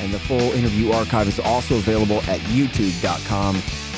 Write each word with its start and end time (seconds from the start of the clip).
and 0.00 0.12
the 0.12 0.18
full 0.18 0.52
interview 0.52 0.92
archive 0.92 1.28
is 1.28 1.40
also 1.40 1.76
available 1.76 2.18
at 2.22 2.40
youtube.com 2.40 3.56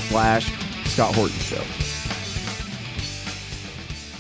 slash 0.09 0.53
Scott 0.87 1.15
Horton 1.15 1.39
Show. 1.39 1.63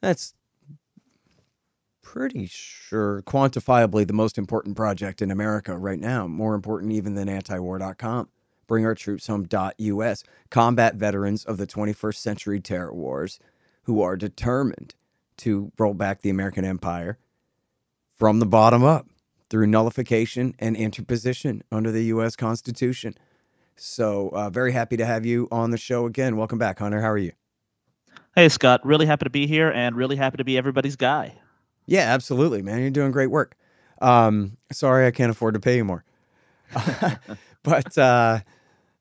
that's 0.00 0.34
pretty 2.02 2.46
sure 2.46 3.22
quantifiably 3.22 4.06
the 4.06 4.12
most 4.12 4.36
important 4.36 4.76
project 4.76 5.22
in 5.22 5.30
America 5.30 5.76
right 5.76 6.00
now, 6.00 6.26
more 6.26 6.54
important 6.54 6.92
even 6.92 7.14
than 7.14 7.28
antiwar.com. 7.28 8.28
Bringourtroopshome.us, 8.68 10.24
combat 10.50 10.94
veterans 10.94 11.44
of 11.44 11.56
the 11.58 11.66
21st 11.66 12.16
century 12.16 12.60
terror 12.60 12.92
wars 12.92 13.38
who 13.84 14.00
are 14.00 14.16
determined 14.16 14.94
to 15.38 15.72
roll 15.78 15.94
back 15.94 16.20
the 16.20 16.30
American 16.30 16.64
empire 16.64 17.18
from 18.18 18.38
the 18.38 18.46
bottom 18.46 18.84
up 18.84 19.06
through 19.50 19.66
nullification 19.66 20.54
and 20.58 20.76
interposition 20.76 21.62
under 21.70 21.90
the 21.90 22.04
U.S. 22.04 22.36
Constitution. 22.36 23.14
So, 23.76 24.28
uh, 24.28 24.48
very 24.50 24.72
happy 24.72 24.96
to 24.96 25.04
have 25.04 25.26
you 25.26 25.48
on 25.50 25.70
the 25.70 25.78
show 25.78 26.06
again. 26.06 26.36
Welcome 26.36 26.58
back, 26.58 26.78
Hunter. 26.78 27.00
How 27.00 27.10
are 27.10 27.18
you? 27.18 27.32
Hey, 28.34 28.48
Scott. 28.48 28.80
Really 28.84 29.06
happy 29.06 29.24
to 29.24 29.30
be 29.30 29.46
here 29.46 29.70
and 29.70 29.96
really 29.96 30.16
happy 30.16 30.38
to 30.38 30.44
be 30.44 30.56
everybody's 30.56 30.96
guy. 30.96 31.41
Yeah, 31.86 32.12
absolutely, 32.12 32.62
man. 32.62 32.80
You're 32.80 32.90
doing 32.90 33.10
great 33.12 33.30
work. 33.30 33.56
Um, 34.00 34.56
sorry, 34.72 35.06
I 35.06 35.10
can't 35.10 35.30
afford 35.30 35.54
to 35.54 35.60
pay 35.60 35.76
you 35.76 35.84
more. 35.84 36.04
but 37.62 37.98
uh, 37.98 38.40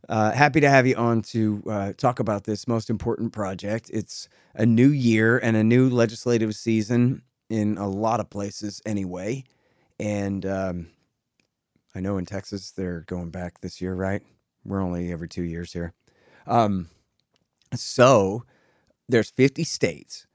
uh, 0.10 0.32
happy 0.32 0.60
to 0.62 0.70
have 0.70 0.88
you 0.88 0.96
on 0.96 1.22
to 1.24 1.64
uh, 1.70 1.94
talk 1.94 2.20
about 2.20 2.44
this 2.44 2.68
most 2.68 2.90
important 2.90 3.34
project. 3.34 3.90
It's 3.94 4.30
a 4.56 4.66
new 4.66 4.90
year 4.90 5.38
and 5.40 5.56
a 5.58 5.64
new 5.64 5.90
legislative 5.90 6.56
season 6.56 7.22
in 7.50 7.78
a 7.78 7.88
lot 7.88 8.20
of 8.20 8.30
places, 8.30 8.82
anyway. 8.86 9.44
And 10.00 10.46
um, 10.46 10.88
I 11.96 12.00
know 12.00 12.18
in 12.18 12.26
Texas 12.26 12.72
they're 12.72 13.02
going 13.02 13.30
back 13.30 13.62
this 13.62 13.82
year, 13.82 13.94
right? 13.94 14.22
We're 14.66 14.82
only 14.82 15.12
every 15.12 15.28
two 15.28 15.44
years 15.44 15.74
here. 15.74 15.94
Um, 16.48 16.90
so 17.76 18.44
there's 19.10 19.32
50 19.32 19.64
states 19.64 20.28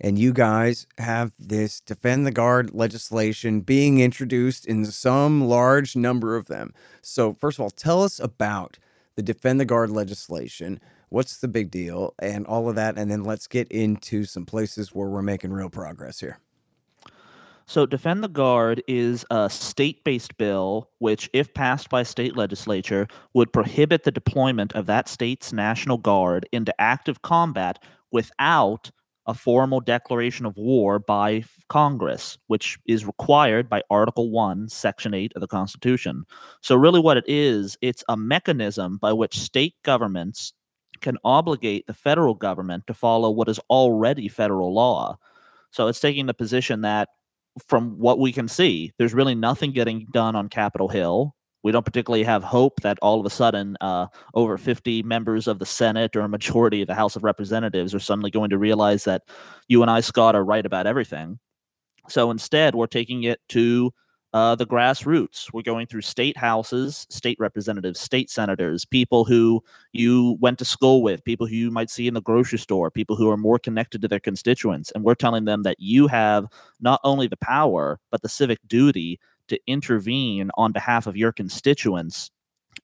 and 0.00 0.18
you 0.18 0.32
guys 0.32 0.86
have 0.98 1.32
this 1.38 1.80
defend 1.80 2.26
the 2.26 2.30
guard 2.30 2.74
legislation 2.74 3.60
being 3.60 4.00
introduced 4.00 4.66
in 4.66 4.84
some 4.84 5.44
large 5.46 5.96
number 5.96 6.36
of 6.36 6.46
them. 6.46 6.72
So, 7.02 7.34
first 7.34 7.58
of 7.58 7.62
all, 7.62 7.70
tell 7.70 8.02
us 8.02 8.18
about 8.18 8.78
the 9.16 9.22
defend 9.22 9.60
the 9.60 9.64
guard 9.64 9.90
legislation. 9.90 10.80
What's 11.10 11.38
the 11.38 11.48
big 11.48 11.70
deal 11.70 12.14
and 12.18 12.46
all 12.46 12.68
of 12.68 12.74
that? 12.76 12.98
And 12.98 13.10
then 13.10 13.24
let's 13.24 13.46
get 13.46 13.68
into 13.68 14.24
some 14.24 14.44
places 14.44 14.94
where 14.94 15.08
we're 15.08 15.22
making 15.22 15.52
real 15.52 15.70
progress 15.70 16.18
here. 16.18 16.38
So, 17.66 17.86
Defend 17.86 18.22
the 18.22 18.28
Guard 18.28 18.82
is 18.86 19.24
a 19.30 19.48
state 19.48 20.04
based 20.04 20.36
bill 20.36 20.90
which, 20.98 21.30
if 21.32 21.54
passed 21.54 21.88
by 21.88 22.02
state 22.02 22.36
legislature, 22.36 23.08
would 23.32 23.52
prohibit 23.52 24.02
the 24.02 24.10
deployment 24.10 24.74
of 24.74 24.84
that 24.86 25.08
state's 25.08 25.52
National 25.52 25.96
Guard 25.96 26.46
into 26.52 26.78
active 26.78 27.22
combat 27.22 27.82
without 28.10 28.90
a 29.26 29.34
formal 29.34 29.80
declaration 29.80 30.46
of 30.46 30.56
war 30.56 30.98
by 30.98 31.44
Congress, 31.68 32.38
which 32.46 32.78
is 32.86 33.06
required 33.06 33.68
by 33.68 33.82
Article 33.90 34.30
1, 34.30 34.68
Section 34.68 35.14
8 35.14 35.32
of 35.34 35.40
the 35.40 35.46
Constitution. 35.46 36.24
So, 36.60 36.76
really, 36.76 37.00
what 37.00 37.16
it 37.16 37.24
is, 37.26 37.78
it's 37.80 38.04
a 38.08 38.16
mechanism 38.16 38.98
by 38.98 39.12
which 39.12 39.38
state 39.38 39.74
governments 39.82 40.52
can 41.00 41.18
obligate 41.24 41.86
the 41.86 41.94
federal 41.94 42.34
government 42.34 42.86
to 42.86 42.94
follow 42.94 43.30
what 43.30 43.48
is 43.48 43.60
already 43.70 44.28
federal 44.28 44.74
law. 44.74 45.18
So, 45.70 45.88
it's 45.88 46.00
taking 46.00 46.26
the 46.26 46.34
position 46.34 46.82
that 46.82 47.08
from 47.66 47.98
what 47.98 48.18
we 48.18 48.32
can 48.32 48.48
see, 48.48 48.92
there's 48.98 49.14
really 49.14 49.34
nothing 49.34 49.72
getting 49.72 50.06
done 50.12 50.36
on 50.36 50.48
Capitol 50.48 50.88
Hill. 50.88 51.33
We 51.64 51.72
don't 51.72 51.84
particularly 51.84 52.24
have 52.24 52.44
hope 52.44 52.82
that 52.82 52.98
all 53.00 53.18
of 53.18 53.26
a 53.26 53.30
sudden 53.30 53.76
uh, 53.80 54.06
over 54.34 54.56
50 54.58 55.02
members 55.02 55.48
of 55.48 55.58
the 55.58 55.66
Senate 55.66 56.14
or 56.14 56.20
a 56.20 56.28
majority 56.28 56.82
of 56.82 56.88
the 56.88 56.94
House 56.94 57.16
of 57.16 57.24
Representatives 57.24 57.94
are 57.94 58.00
suddenly 58.00 58.30
going 58.30 58.50
to 58.50 58.58
realize 58.58 59.04
that 59.04 59.22
you 59.66 59.80
and 59.80 59.90
I, 59.90 60.00
Scott, 60.00 60.36
are 60.36 60.44
right 60.44 60.64
about 60.64 60.86
everything. 60.86 61.38
So 62.08 62.30
instead, 62.30 62.74
we're 62.74 62.86
taking 62.86 63.22
it 63.22 63.40
to 63.48 63.90
uh, 64.34 64.56
the 64.56 64.66
grassroots. 64.66 65.46
We're 65.54 65.62
going 65.62 65.86
through 65.86 66.02
state 66.02 66.36
houses, 66.36 67.06
state 67.08 67.38
representatives, 67.38 68.00
state 68.00 68.28
senators, 68.28 68.84
people 68.84 69.24
who 69.24 69.62
you 69.92 70.36
went 70.40 70.58
to 70.58 70.64
school 70.64 71.02
with, 71.02 71.24
people 71.24 71.46
who 71.46 71.54
you 71.54 71.70
might 71.70 71.88
see 71.88 72.08
in 72.08 72.14
the 72.14 72.20
grocery 72.20 72.58
store, 72.58 72.90
people 72.90 73.16
who 73.16 73.30
are 73.30 73.36
more 73.36 73.58
connected 73.58 74.02
to 74.02 74.08
their 74.08 74.20
constituents. 74.20 74.90
And 74.94 75.04
we're 75.04 75.14
telling 75.14 75.44
them 75.44 75.62
that 75.62 75.76
you 75.78 76.08
have 76.08 76.46
not 76.80 77.00
only 77.04 77.28
the 77.28 77.38
power, 77.38 78.00
but 78.10 78.22
the 78.22 78.28
civic 78.28 78.58
duty 78.66 79.18
to 79.48 79.58
intervene 79.66 80.50
on 80.56 80.72
behalf 80.72 81.06
of 81.06 81.16
your 81.16 81.32
constituents 81.32 82.30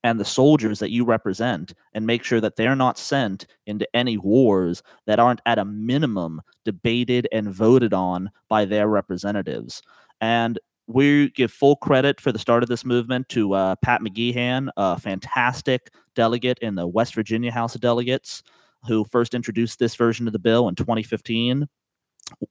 and 0.05 0.19
the 0.19 0.25
soldiers 0.25 0.79
that 0.79 0.91
you 0.91 1.05
represent 1.05 1.75
and 1.95 2.07
make 2.07 2.25
sure 2.25 2.41
that 2.41 2.57
they're 2.57 2.77
not 2.77 2.99
sent 2.99 3.47
into 3.67 3.89
any 3.95 4.17
wars 4.17 4.83
that 5.07 5.19
aren't 5.19 5.41
at 5.47 5.59
a 5.59 5.65
minimum 5.65 6.41
debated 6.65 7.29
and 7.33 7.53
voted 7.53 7.93
on 7.93 8.31
by 8.49 8.65
their 8.65 8.89
representatives. 8.89 9.83
And 10.21 10.59
we 10.87 11.31
give 11.31 11.53
full 11.53 11.77
credit 11.77 12.21
for 12.21 12.33
the 12.33 12.39
start 12.39 12.63
of 12.63 12.69
this 12.69 12.85
movement 12.85 13.29
to 13.31 13.53
uh, 13.55 13.77
Pat 13.77 14.01
McGeehan, 14.01 14.69
a 14.77 14.99
fantastic 14.99 15.91
delegate 16.15 16.59
in 16.61 16.75
the 16.75 16.87
West 16.87 17.15
Virginia 17.15 17.53
House 17.53 17.75
of 17.75 17.81
Delegates, 17.81 18.43
who 18.87 19.05
first 19.05 19.35
introduced 19.35 19.79
this 19.79 19.95
version 19.95 20.27
of 20.27 20.33
the 20.33 20.39
bill 20.39 20.69
in 20.69 20.75
2015 20.75 21.69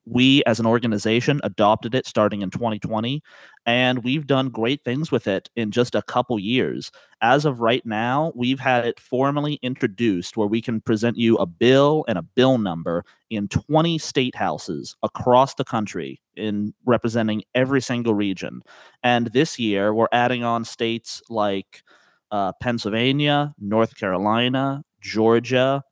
we 0.04 0.42
as 0.44 0.60
an 0.60 0.66
organization 0.66 1.40
adopted 1.44 1.94
it 1.94 2.06
starting 2.06 2.42
in 2.42 2.50
2020 2.50 3.22
and 3.66 4.02
we've 4.02 4.26
done 4.26 4.48
great 4.48 4.82
things 4.84 5.10
with 5.10 5.26
it 5.26 5.50
in 5.56 5.70
just 5.70 5.94
a 5.94 6.02
couple 6.02 6.38
years. 6.38 6.90
As 7.20 7.44
of 7.44 7.60
right 7.60 7.84
now 7.84 8.32
we've 8.34 8.60
had 8.60 8.86
it 8.86 8.98
formally 8.98 9.58
introduced 9.62 10.36
where 10.36 10.48
we 10.48 10.60
can 10.60 10.80
present 10.80 11.16
you 11.16 11.36
a 11.36 11.46
bill 11.46 12.04
and 12.08 12.18
a 12.18 12.22
bill 12.22 12.58
number 12.58 13.04
in 13.30 13.48
20 13.48 13.98
state 13.98 14.34
houses 14.34 14.96
across 15.02 15.54
the 15.54 15.64
country 15.64 16.20
in 16.36 16.74
representing 16.84 17.42
every 17.54 17.80
single 17.80 18.14
region. 18.14 18.62
And 19.02 19.28
this 19.28 19.58
year 19.58 19.94
we're 19.94 20.08
adding 20.12 20.44
on 20.44 20.64
states 20.64 21.22
like 21.28 21.82
uh, 22.30 22.52
pennsylvania 22.60 23.52
north 23.58 23.96
carolina 23.96 24.84
georgia 25.00 25.82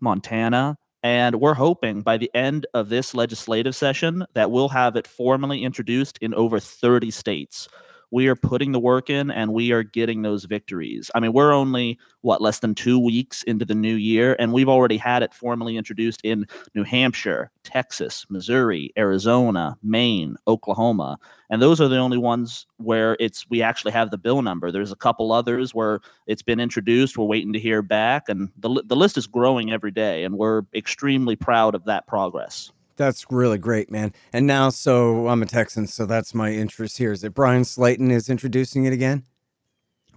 montana 0.00 0.76
and 1.04 1.38
we're 1.38 1.54
hoping 1.54 2.00
by 2.00 2.16
the 2.16 2.30
end 2.34 2.66
of 2.72 2.88
this 2.88 3.14
legislative 3.14 3.76
session 3.76 4.24
that 4.32 4.50
we'll 4.50 4.70
have 4.70 4.96
it 4.96 5.06
formally 5.06 5.62
introduced 5.62 6.18
in 6.22 6.32
over 6.34 6.58
30 6.58 7.10
states. 7.10 7.68
We 8.14 8.28
are 8.28 8.36
putting 8.36 8.70
the 8.70 8.78
work 8.78 9.10
in 9.10 9.32
and 9.32 9.52
we 9.52 9.72
are 9.72 9.82
getting 9.82 10.22
those 10.22 10.44
victories. 10.44 11.10
I 11.16 11.18
mean, 11.18 11.32
we're 11.32 11.52
only, 11.52 11.98
what, 12.20 12.40
less 12.40 12.60
than 12.60 12.76
two 12.76 12.96
weeks 12.96 13.42
into 13.42 13.64
the 13.64 13.74
new 13.74 13.96
year, 13.96 14.36
and 14.38 14.52
we've 14.52 14.68
already 14.68 14.96
had 14.96 15.24
it 15.24 15.34
formally 15.34 15.76
introduced 15.76 16.20
in 16.22 16.46
New 16.76 16.84
Hampshire, 16.84 17.50
Texas, 17.64 18.24
Missouri, 18.30 18.92
Arizona, 18.96 19.76
Maine, 19.82 20.36
Oklahoma. 20.46 21.18
And 21.50 21.60
those 21.60 21.80
are 21.80 21.88
the 21.88 21.98
only 21.98 22.18
ones 22.18 22.68
where 22.76 23.16
it's 23.18 23.50
we 23.50 23.62
actually 23.62 23.90
have 23.90 24.12
the 24.12 24.16
bill 24.16 24.42
number. 24.42 24.70
There's 24.70 24.92
a 24.92 24.96
couple 24.96 25.32
others 25.32 25.74
where 25.74 25.98
it's 26.28 26.42
been 26.42 26.60
introduced. 26.60 27.18
We're 27.18 27.24
waiting 27.24 27.52
to 27.52 27.58
hear 27.58 27.82
back, 27.82 28.28
and 28.28 28.48
the 28.56 28.80
the 28.86 28.94
list 28.94 29.18
is 29.18 29.26
growing 29.26 29.72
every 29.72 29.90
day, 29.90 30.22
and 30.22 30.38
we're 30.38 30.62
extremely 30.72 31.34
proud 31.34 31.74
of 31.74 31.84
that 31.86 32.06
progress. 32.06 32.70
That's 32.96 33.26
really 33.30 33.58
great, 33.58 33.90
man. 33.90 34.12
And 34.32 34.46
now, 34.46 34.70
so 34.70 35.28
I'm 35.28 35.42
a 35.42 35.46
Texan, 35.46 35.86
so 35.86 36.06
that's 36.06 36.34
my 36.34 36.52
interest 36.52 36.98
here. 36.98 37.12
Is 37.12 37.24
it 37.24 37.34
Bryan 37.34 37.62
Slaton 37.62 38.10
is 38.10 38.28
introducing 38.28 38.84
it 38.84 38.92
again? 38.92 39.24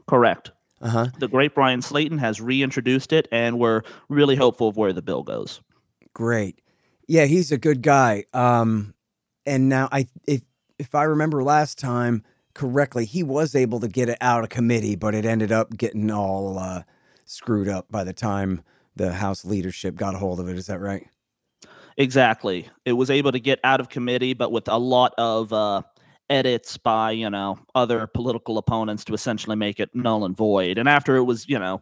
Correct. 0.05 0.51
Uh 0.81 0.89
huh. 0.89 1.07
The 1.19 1.27
great 1.27 1.55
Bryan 1.55 1.81
Slaton 1.81 2.19
has 2.19 2.39
reintroduced 2.39 3.11
it, 3.13 3.27
and 3.31 3.59
we're 3.59 3.81
really 4.09 4.35
hopeful 4.35 4.67
of 4.67 4.77
where 4.77 4.93
the 4.93 5.01
bill 5.01 5.23
goes. 5.23 5.59
Great. 6.13 6.61
Yeah, 7.07 7.25
he's 7.25 7.51
a 7.51 7.57
good 7.57 7.81
guy. 7.81 8.25
Um, 8.33 8.93
and 9.45 9.69
now 9.69 9.89
I, 9.91 10.07
if 10.27 10.41
if 10.77 10.93
I 10.93 11.03
remember 11.03 11.43
last 11.43 11.79
time 11.79 12.23
correctly, 12.53 13.05
he 13.05 13.23
was 13.23 13.55
able 13.55 13.79
to 13.79 13.87
get 13.87 14.09
it 14.09 14.17
out 14.21 14.43
of 14.43 14.49
committee, 14.49 14.95
but 14.95 15.15
it 15.15 15.25
ended 15.25 15.51
up 15.51 15.75
getting 15.75 16.11
all 16.11 16.59
uh, 16.59 16.83
screwed 17.25 17.67
up 17.67 17.87
by 17.89 18.03
the 18.03 18.13
time 18.13 18.61
the 18.95 19.13
House 19.13 19.45
leadership 19.45 19.95
got 19.95 20.15
a 20.15 20.17
hold 20.17 20.39
of 20.39 20.47
it. 20.47 20.57
Is 20.57 20.67
that 20.67 20.79
right? 20.79 21.07
Exactly. 21.97 22.67
It 22.85 22.93
was 22.93 23.09
able 23.09 23.31
to 23.31 23.39
get 23.39 23.59
out 23.63 23.79
of 23.79 23.89
committee, 23.89 24.33
but 24.33 24.51
with 24.51 24.67
a 24.67 24.77
lot 24.77 25.13
of 25.17 25.51
uh, 25.51 25.81
edits 26.29 26.77
by 26.77 27.11
you 27.11 27.29
know 27.29 27.57
other 27.75 28.05
political 28.07 28.57
opponents 28.57 29.03
to 29.05 29.13
essentially 29.13 29.55
make 29.55 29.79
it 29.79 29.89
null 29.93 30.25
and 30.25 30.37
void. 30.37 30.77
And 30.77 30.87
after 30.87 31.15
it 31.15 31.23
was 31.23 31.47
you 31.49 31.57
know 31.57 31.81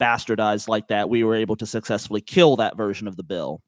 bastardized 0.00 0.68
like 0.68 0.86
that, 0.88 1.08
we 1.08 1.24
were 1.24 1.34
able 1.34 1.56
to 1.56 1.66
successfully 1.66 2.20
kill 2.20 2.56
that 2.56 2.76
version 2.76 3.08
of 3.08 3.16
the 3.16 3.24
bill. 3.24 3.60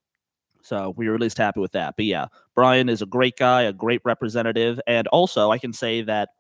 So 0.63 0.95
we 0.97 1.09
were 1.09 1.15
at 1.17 1.21
least 1.21 1.39
happy 1.39 1.61
with 1.61 1.73
that. 1.73 1.95
But 1.97 2.07
yeah, 2.07 2.27
Bryan 2.55 2.89
is 2.89 3.03
a 3.03 3.07
great 3.07 3.37
guy, 3.37 3.63
a 3.63 3.73
great 3.73 4.03
representative, 4.05 4.81
and 4.87 5.07
also 5.09 5.51
I 5.51 5.59
can 5.59 5.73
say 5.73 6.03
that 6.03 6.31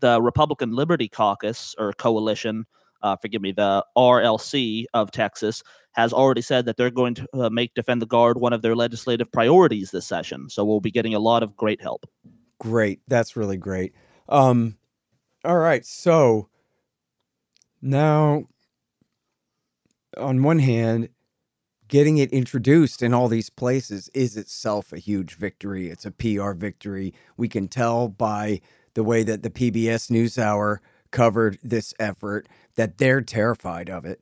the 0.00 0.20
Republican 0.20 0.72
Liberty 0.72 1.08
Caucus 1.08 1.74
or 1.78 1.92
Coalition, 1.94 2.66
uh, 3.02 3.16
forgive 3.16 3.42
me, 3.42 3.52
the 3.52 3.84
RLC 3.96 4.86
of 4.94 5.10
Texas 5.10 5.62
has 5.96 6.12
already 6.12 6.42
said 6.42 6.66
that 6.66 6.76
they're 6.76 6.90
going 6.90 7.14
to 7.14 7.26
uh, 7.34 7.50
make 7.50 7.74
Defend 7.74 8.02
the 8.02 8.06
Guard 8.06 8.38
one 8.38 8.52
of 8.52 8.62
their 8.62 8.76
legislative 8.76 9.32
priorities 9.32 9.90
this 9.90 10.06
session. 10.06 10.50
So 10.50 10.64
we'll 10.64 10.80
be 10.80 10.90
getting 10.90 11.14
a 11.14 11.18
lot 11.18 11.42
of 11.42 11.56
great 11.56 11.80
help. 11.80 12.06
Great. 12.58 13.00
That's 13.08 13.34
really 13.36 13.56
great. 13.56 13.94
Um, 14.28 14.76
all 15.44 15.56
right. 15.56 15.84
So 15.86 16.48
now, 17.80 18.44
on 20.18 20.42
one 20.42 20.58
hand, 20.58 21.08
getting 21.88 22.18
it 22.18 22.32
introduced 22.32 23.02
in 23.02 23.14
all 23.14 23.28
these 23.28 23.50
places 23.50 24.10
is 24.12 24.36
itself 24.36 24.92
a 24.92 24.98
huge 24.98 25.34
victory. 25.36 25.88
It's 25.88 26.04
a 26.04 26.10
PR 26.10 26.52
victory. 26.52 27.14
We 27.36 27.48
can 27.48 27.68
tell 27.68 28.08
by 28.08 28.60
the 28.94 29.04
way 29.04 29.22
that 29.22 29.42
the 29.42 29.50
PBS 29.50 30.10
NewsHour 30.10 30.78
covered 31.10 31.58
this 31.62 31.94
effort 31.98 32.48
that 32.74 32.98
they're 32.98 33.22
terrified 33.22 33.88
of 33.88 34.04
it. 34.04 34.20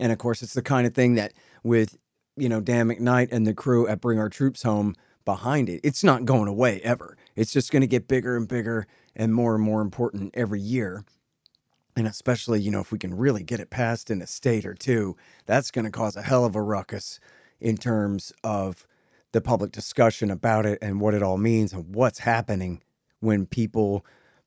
And 0.00 0.10
of 0.10 0.18
course, 0.18 0.42
it's 0.42 0.54
the 0.54 0.62
kind 0.62 0.86
of 0.86 0.94
thing 0.94 1.14
that 1.14 1.34
with, 1.62 1.98
you 2.36 2.48
know, 2.48 2.60
Dan 2.60 2.88
McKnight 2.88 3.28
and 3.30 3.46
the 3.46 3.54
crew 3.54 3.86
at 3.86 4.00
Bring 4.00 4.18
Our 4.18 4.30
Troops 4.30 4.62
Home 4.62 4.96
behind 5.26 5.68
it, 5.68 5.80
it's 5.84 6.02
not 6.02 6.24
going 6.24 6.48
away 6.48 6.80
ever. 6.80 7.16
It's 7.36 7.52
just 7.52 7.70
going 7.70 7.82
to 7.82 7.86
get 7.86 8.08
bigger 8.08 8.36
and 8.36 8.48
bigger 8.48 8.86
and 9.14 9.34
more 9.34 9.54
and 9.54 9.62
more 9.62 9.82
important 9.82 10.34
every 10.34 10.60
year. 10.60 11.04
And 11.96 12.06
especially, 12.06 12.62
you 12.62 12.70
know, 12.70 12.80
if 12.80 12.90
we 12.90 12.98
can 12.98 13.14
really 13.14 13.42
get 13.42 13.60
it 13.60 13.68
passed 13.68 14.10
in 14.10 14.22
a 14.22 14.26
state 14.26 14.64
or 14.64 14.74
two, 14.74 15.16
that's 15.44 15.70
going 15.70 15.84
to 15.84 15.90
cause 15.90 16.16
a 16.16 16.22
hell 16.22 16.46
of 16.46 16.56
a 16.56 16.62
ruckus 16.62 17.20
in 17.60 17.76
terms 17.76 18.32
of 18.42 18.86
the 19.32 19.42
public 19.42 19.70
discussion 19.70 20.30
about 20.30 20.64
it 20.64 20.78
and 20.80 21.00
what 21.00 21.12
it 21.12 21.22
all 21.22 21.36
means 21.36 21.74
and 21.74 21.94
what's 21.94 22.20
happening 22.20 22.82
when 23.20 23.44
people, 23.44 24.04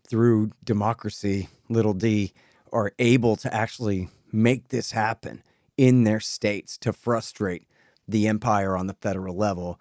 through 0.07 0.51
democracy, 0.63 1.47
little 1.69 1.94
d, 1.94 2.33
are 2.71 2.91
able 2.97 3.35
to 3.35 3.53
actually 3.53 4.09
make 4.33 4.69
this 4.69 4.91
happen 4.91 5.44
in 5.77 6.03
their 6.03 6.19
states 6.19 6.77
to 6.80 6.91
frustrate 6.94 7.68
the 8.07 8.27
empire 8.27 8.75
on 8.75 8.88
the 8.88 8.95
federal 8.95 9.35
level. 9.35 9.80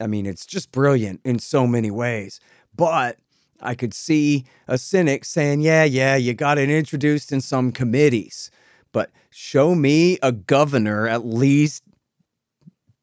I 0.00 0.06
mean, 0.06 0.26
it's 0.26 0.44
just 0.44 0.72
brilliant 0.72 1.20
in 1.24 1.38
so 1.38 1.66
many 1.66 1.90
ways. 1.90 2.40
But 2.74 3.18
I 3.60 3.74
could 3.74 3.94
see 3.94 4.44
a 4.68 4.76
cynic 4.76 5.24
saying, 5.24 5.60
yeah, 5.60 5.84
yeah, 5.84 6.16
you 6.16 6.34
got 6.34 6.58
it 6.58 6.68
introduced 6.68 7.32
in 7.32 7.40
some 7.40 7.72
committees, 7.72 8.50
but 8.92 9.10
show 9.30 9.74
me 9.74 10.18
a 10.22 10.32
governor 10.32 11.08
at 11.08 11.24
least 11.24 11.82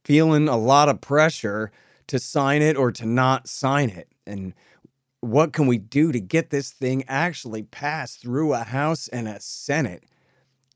feeling 0.03 0.47
a 0.47 0.57
lot 0.57 0.89
of 0.89 1.01
pressure 1.01 1.71
to 2.07 2.19
sign 2.19 2.61
it 2.61 2.77
or 2.77 2.91
to 2.91 3.05
not 3.05 3.47
sign 3.47 3.89
it. 3.89 4.07
And 4.27 4.53
what 5.21 5.53
can 5.53 5.67
we 5.67 5.77
do 5.77 6.11
to 6.11 6.19
get 6.19 6.49
this 6.49 6.71
thing 6.71 7.03
actually 7.07 7.63
passed 7.63 8.21
through 8.21 8.53
a 8.53 8.63
House 8.63 9.07
and 9.07 9.27
a 9.27 9.39
Senate 9.39 10.03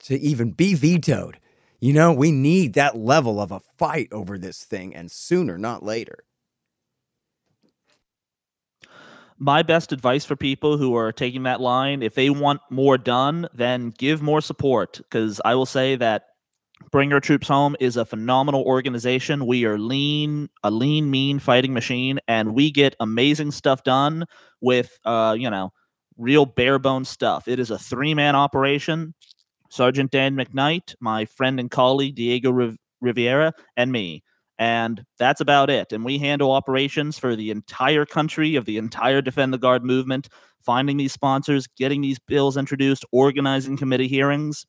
to 0.03 0.19
even 0.19 0.51
be 0.51 0.73
vetoed? 0.73 1.39
You 1.79 1.93
know, 1.93 2.11
we 2.11 2.31
need 2.31 2.73
that 2.73 2.97
level 2.97 3.39
of 3.39 3.51
a 3.51 3.59
fight 3.77 4.07
over 4.11 4.37
this 4.37 4.63
thing, 4.63 4.95
and 4.95 5.11
sooner, 5.11 5.57
not 5.57 5.83
later. 5.83 6.23
my 9.39 9.61
best 9.61 9.91
advice 9.91 10.25
for 10.25 10.35
people 10.35 10.77
who 10.77 10.95
are 10.95 11.11
taking 11.11 11.43
that 11.43 11.61
line 11.61 12.01
if 12.01 12.15
they 12.15 12.29
want 12.29 12.61
more 12.69 12.97
done 12.97 13.47
then 13.53 13.91
give 13.97 14.21
more 14.21 14.41
support 14.41 14.97
because 14.97 15.39
i 15.45 15.53
will 15.53 15.65
say 15.65 15.95
that 15.95 16.23
bring 16.91 17.13
our 17.13 17.19
troops 17.19 17.47
home 17.47 17.75
is 17.79 17.97
a 17.97 18.05
phenomenal 18.05 18.63
organization 18.63 19.45
we 19.45 19.65
are 19.65 19.77
lean 19.77 20.49
a 20.63 20.71
lean 20.71 21.09
mean 21.09 21.39
fighting 21.39 21.73
machine 21.73 22.19
and 22.27 22.53
we 22.53 22.71
get 22.71 22.95
amazing 22.99 23.51
stuff 23.51 23.83
done 23.83 24.25
with 24.61 24.97
uh 25.05 25.35
you 25.37 25.49
know 25.49 25.71
real 26.17 26.45
bare 26.45 26.79
bones 26.79 27.09
stuff 27.09 27.47
it 27.47 27.59
is 27.59 27.69
a 27.69 27.77
three 27.77 28.13
man 28.13 28.35
operation 28.35 29.13
sergeant 29.69 30.11
dan 30.11 30.35
mcknight 30.35 30.95
my 30.99 31.25
friend 31.25 31.59
and 31.59 31.71
colleague 31.71 32.15
diego 32.15 32.51
Riv- 32.51 32.77
Rivera 33.01 33.53
and 33.75 33.91
me 33.91 34.23
and 34.59 35.03
that's 35.19 35.41
about 35.41 35.69
it. 35.69 35.91
And 35.91 36.03
we 36.03 36.17
handle 36.17 36.51
operations 36.51 37.17
for 37.17 37.35
the 37.35 37.51
entire 37.51 38.05
country 38.05 38.55
of 38.55 38.65
the 38.65 38.77
entire 38.77 39.21
Defend 39.21 39.53
the 39.53 39.57
Guard 39.57 39.83
movement, 39.83 40.29
finding 40.65 40.97
these 40.97 41.13
sponsors, 41.13 41.67
getting 41.67 42.01
these 42.01 42.19
bills 42.19 42.57
introduced, 42.57 43.05
organizing 43.11 43.77
committee 43.77 44.07
hearings, 44.07 44.65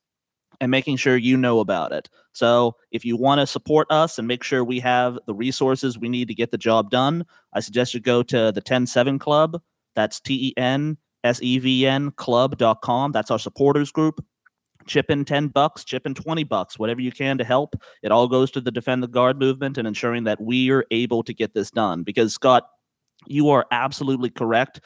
and 0.61 0.71
making 0.71 0.97
sure 0.97 1.17
you 1.17 1.37
know 1.37 1.61
about 1.61 1.93
it. 1.93 2.09
So 2.33 2.77
if 2.91 3.05
you 3.05 3.17
want 3.17 3.41
to 3.41 3.47
support 3.47 3.87
us 3.91 4.19
and 4.19 4.29
make 4.29 4.43
sure 4.43 4.65
we 4.65 4.81
have 4.81 5.19
the 5.27 5.35
resources 5.35 5.99
we 5.99 6.09
need 6.09 6.29
to 6.29 6.35
get 6.35 6.51
the 6.51 6.59
job 6.59 6.91
done, 6.91 7.25
I 7.55 7.61
suggest 7.61 7.95
you 7.95 8.01
go 8.01 8.23
to 8.25 8.53
the 8.53 8.61
107 8.61 9.19
Club. 9.19 9.61
That's 9.95 10.21
T 10.21 10.49
E 10.49 10.55
N 10.57 10.99
S 11.25 11.41
E 11.43 11.59
V 11.59 11.87
N 11.87 12.11
club.com. 12.13 13.13
That's 13.13 13.31
our 13.31 13.39
supporters 13.39 13.91
group 13.91 14.25
chip 14.89 15.11
in 15.11 15.25
10 15.25 15.49
bucks, 15.49 15.85
chip 15.85 16.07
in 16.07 16.15
20 16.15 16.45
bucks, 16.45 16.79
whatever 16.79 17.01
you 17.01 17.13
can 17.13 17.39
to 17.39 17.45
help. 17.45 17.77
It 18.03 18.11
all 18.11 18.27
goes 18.27 18.51
to 18.53 18.61
the 18.61 18.71
Defend 18.71 19.03
the 19.03 19.09
Guard 19.09 19.39
movement 19.39 19.79
and 19.79 19.87
ensuring 19.87 20.25
that 20.25 20.41
we 20.41 20.71
are 20.71 20.85
able 20.91 21.23
to 21.23 21.33
get 21.33 21.55
this 21.55 21.71
done. 21.71 22.03
Because, 22.03 22.35
Scott, 22.35 22.69
you 23.27 23.51
are 23.51 23.67
absolutely 23.71 24.31
correct. 24.31 24.81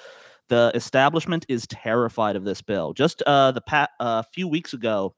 The 0.48 0.72
establishment 0.74 1.46
is 1.48 1.66
terrified 1.68 2.36
of 2.36 2.44
this 2.44 2.60
bill. 2.60 2.92
Just 2.92 3.22
uh, 3.22 3.52
the 3.52 3.62
a 3.72 3.88
uh, 4.00 4.22
few 4.34 4.48
weeks 4.48 4.74
ago, 4.74 5.14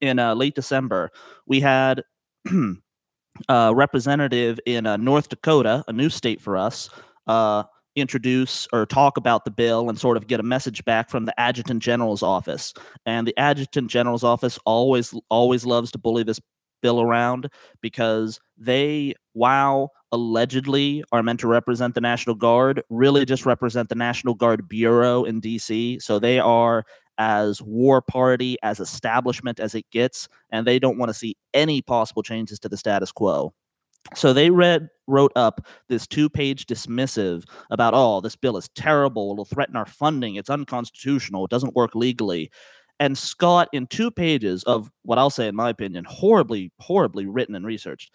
in 0.00 0.18
uh, 0.18 0.34
late 0.34 0.54
December, 0.54 1.10
we 1.46 1.60
had 1.60 2.02
a 3.48 3.74
representative 3.74 4.60
in 4.66 4.86
uh, 4.86 4.96
North 4.96 5.28
Dakota, 5.28 5.84
a 5.88 5.92
new 5.92 6.08
state 6.08 6.40
for 6.40 6.56
us, 6.56 6.90
uh, 7.26 7.64
introduce 7.96 8.68
or 8.72 8.86
talk 8.86 9.16
about 9.16 9.44
the 9.44 9.50
bill 9.50 9.88
and 9.88 9.98
sort 9.98 10.16
of 10.16 10.26
get 10.26 10.40
a 10.40 10.44
message 10.44 10.84
back 10.84 11.10
from 11.10 11.24
the 11.24 11.40
adjutant 11.40 11.82
general's 11.82 12.22
office. 12.22 12.72
And 13.06 13.26
the 13.26 13.36
adjutant 13.36 13.90
general's 13.90 14.24
office 14.24 14.58
always 14.64 15.14
always 15.28 15.66
loves 15.66 15.90
to 15.92 15.98
bully 15.98 16.22
this 16.22 16.40
bill 16.82 17.00
around 17.00 17.50
because 17.80 18.40
they 18.56 19.14
while 19.32 19.92
allegedly 20.12 21.04
are 21.12 21.22
meant 21.22 21.40
to 21.40 21.46
represent 21.46 21.94
the 21.94 22.00
National 22.00 22.34
Guard, 22.34 22.82
really 22.90 23.24
just 23.24 23.46
represent 23.46 23.88
the 23.88 23.94
National 23.94 24.34
Guard 24.34 24.68
Bureau 24.68 25.24
in 25.24 25.40
DC. 25.40 26.02
So 26.02 26.18
they 26.18 26.38
are 26.38 26.84
as 27.18 27.60
war 27.62 28.00
party, 28.00 28.56
as 28.62 28.80
establishment 28.80 29.60
as 29.60 29.74
it 29.74 29.84
gets, 29.92 30.28
and 30.50 30.66
they 30.66 30.78
don't 30.78 30.98
want 30.98 31.10
to 31.10 31.14
see 31.14 31.36
any 31.52 31.82
possible 31.82 32.22
changes 32.22 32.58
to 32.60 32.68
the 32.68 32.76
status 32.76 33.12
quo. 33.12 33.52
So 34.14 34.32
they 34.32 34.50
read 34.50 34.88
wrote 35.10 35.32
up 35.36 35.66
this 35.88 36.06
two-page 36.06 36.66
dismissive 36.66 37.44
about 37.70 37.94
oh 37.94 38.20
this 38.20 38.36
bill 38.36 38.56
is 38.56 38.68
terrible. 38.70 39.32
It'll 39.32 39.44
threaten 39.44 39.76
our 39.76 39.86
funding. 39.86 40.36
It's 40.36 40.50
unconstitutional. 40.50 41.44
It 41.44 41.50
doesn't 41.50 41.74
work 41.74 41.94
legally. 41.94 42.50
And 42.98 43.16
Scott 43.16 43.68
in 43.72 43.86
two 43.86 44.10
pages 44.10 44.62
of 44.64 44.90
what 45.02 45.18
I'll 45.18 45.30
say 45.30 45.48
in 45.48 45.56
my 45.56 45.70
opinion 45.70 46.04
horribly 46.04 46.72
horribly 46.78 47.26
written 47.26 47.54
and 47.54 47.66
researched 47.66 48.12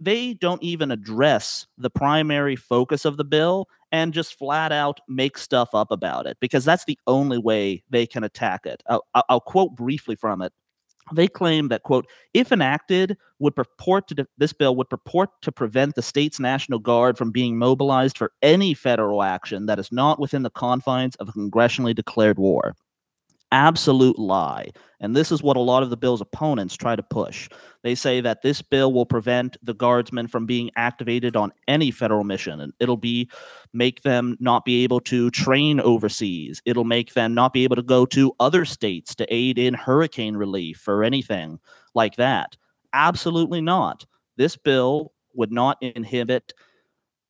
they 0.00 0.34
don't 0.34 0.62
even 0.62 0.90
address 0.90 1.66
the 1.76 1.90
primary 1.90 2.56
focus 2.56 3.04
of 3.04 3.16
the 3.16 3.24
bill 3.24 3.66
and 3.90 4.12
just 4.12 4.38
flat 4.38 4.70
out 4.70 5.00
make 5.08 5.36
stuff 5.36 5.70
up 5.74 5.90
about 5.90 6.26
it 6.26 6.36
because 6.40 6.64
that's 6.64 6.84
the 6.84 6.98
only 7.06 7.38
way 7.38 7.82
they 7.90 8.06
can 8.06 8.22
attack 8.22 8.66
it. 8.66 8.82
I'll, 8.88 9.04
I'll 9.28 9.40
quote 9.40 9.74
briefly 9.74 10.14
from 10.14 10.42
it 10.42 10.52
they 11.14 11.28
claim 11.28 11.68
that 11.68 11.82
quote 11.82 12.06
if 12.34 12.52
enacted 12.52 13.16
would 13.38 13.54
purport 13.56 14.08
to 14.08 14.14
de- 14.14 14.26
this 14.38 14.52
bill 14.52 14.76
would 14.76 14.88
purport 14.90 15.30
to 15.42 15.52
prevent 15.52 15.94
the 15.94 16.02
state's 16.02 16.40
national 16.40 16.78
guard 16.78 17.16
from 17.18 17.30
being 17.30 17.58
mobilized 17.58 18.18
for 18.18 18.32
any 18.42 18.74
federal 18.74 19.22
action 19.22 19.66
that 19.66 19.78
is 19.78 19.92
not 19.92 20.18
within 20.18 20.42
the 20.42 20.50
confines 20.50 21.14
of 21.16 21.28
a 21.28 21.32
congressionally 21.32 21.94
declared 21.94 22.38
war 22.38 22.74
absolute 23.52 24.18
lie. 24.18 24.68
And 25.00 25.14
this 25.16 25.30
is 25.30 25.42
what 25.42 25.56
a 25.56 25.60
lot 25.60 25.82
of 25.82 25.90
the 25.90 25.96
bill's 25.96 26.20
opponents 26.20 26.76
try 26.76 26.96
to 26.96 27.02
push. 27.02 27.48
They 27.82 27.94
say 27.94 28.20
that 28.20 28.42
this 28.42 28.60
bill 28.62 28.92
will 28.92 29.06
prevent 29.06 29.56
the 29.62 29.74
guardsmen 29.74 30.26
from 30.26 30.46
being 30.46 30.70
activated 30.76 31.36
on 31.36 31.52
any 31.68 31.90
federal 31.90 32.24
mission 32.24 32.60
and 32.60 32.72
it'll 32.80 32.96
be 32.96 33.30
make 33.72 34.02
them 34.02 34.36
not 34.40 34.64
be 34.64 34.82
able 34.82 35.00
to 35.00 35.30
train 35.30 35.80
overseas. 35.80 36.60
It'll 36.66 36.84
make 36.84 37.14
them 37.14 37.34
not 37.34 37.52
be 37.52 37.64
able 37.64 37.76
to 37.76 37.82
go 37.82 38.04
to 38.06 38.34
other 38.40 38.64
states 38.64 39.14
to 39.16 39.34
aid 39.34 39.58
in 39.58 39.74
hurricane 39.74 40.36
relief 40.36 40.86
or 40.88 41.04
anything 41.04 41.58
like 41.94 42.16
that. 42.16 42.56
Absolutely 42.92 43.60
not. 43.60 44.04
This 44.36 44.56
bill 44.56 45.12
would 45.34 45.52
not 45.52 45.78
inhibit 45.80 46.52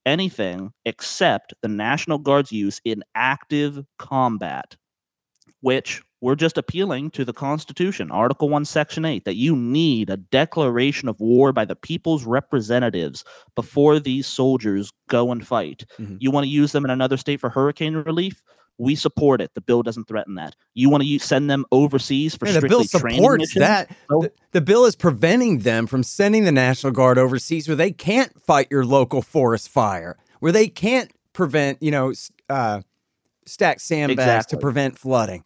anything 0.07 0.73
except 0.85 1.53
the 1.61 1.69
National 1.69 2.19
Guard's 2.19 2.51
use 2.53 2.81
in 2.85 3.05
active 3.15 3.85
combat, 3.99 4.77
which 5.61 6.03
we're 6.21 6.35
just 6.35 6.59
appealing 6.59 7.11
to 7.13 7.25
the 7.25 7.33
Constitution, 7.33 8.11
Article 8.11 8.49
1, 8.49 8.65
Section 8.65 9.05
8, 9.05 9.25
that 9.25 9.37
you 9.37 9.55
need 9.55 10.11
a 10.11 10.17
declaration 10.17 11.09
of 11.09 11.21
war 11.21 11.53
by 11.53 11.65
the 11.65 11.77
people's 11.77 12.25
representatives 12.25 13.25
before 13.55 14.01
these 14.01 14.27
soldiers 14.27 14.93
go 15.09 15.31
and 15.31 15.47
fight. 15.47 15.85
Mm-hmm. 15.99 16.17
You 16.19 16.31
want 16.31 16.45
to 16.45 16.51
use 16.51 16.73
them 16.73 16.85
in 16.85 16.91
another 16.91 17.17
state 17.17 17.41
for 17.41 17.51
hurricane 17.51 17.95
relief? 17.95 18.43
We 18.79 18.95
support 18.95 19.41
it. 19.41 19.55
The 19.55 19.61
bill 19.61 19.83
doesn't 19.83 20.07
threaten 20.07 20.37
that. 20.37 20.55
You 20.75 20.89
want 20.89 21.03
to 21.03 21.07
use, 21.09 21.25
send 21.25 21.51
them 21.51 21.65
overseas 21.73 22.37
for 22.37 22.47
yeah, 22.47 22.53
strictly 22.53 22.69
the 22.69 22.75
bill 22.77 22.85
supports 22.85 23.55
that. 23.55 23.91
So, 24.09 24.23
the, 24.23 24.33
the 24.53 24.61
bill 24.61 24.85
is 24.85 24.95
preventing 24.95 25.61
them 25.61 25.89
from 25.89 26.05
sending 26.05 26.45
the 26.45 26.53
National 26.53 26.93
Guard 26.93 27.19
overseas 27.19 27.69
where 27.69 27.77
they 27.77 27.91
can't 27.91 28.41
fight 28.41 28.69
your 28.71 28.85
local 28.85 29.21
forest 29.21 29.69
fire, 29.69 30.17
where 30.39 30.53
they 30.53 30.69
can't 30.69 31.11
prevent, 31.33 31.83
you 31.83 31.91
know, 31.91 32.13
uh, 32.49 32.83
stack 33.47 33.81
sandbags 33.81 34.21
exactly. 34.21 34.57
to 34.57 34.61
prevent 34.61 34.99
flooding. 34.99 35.45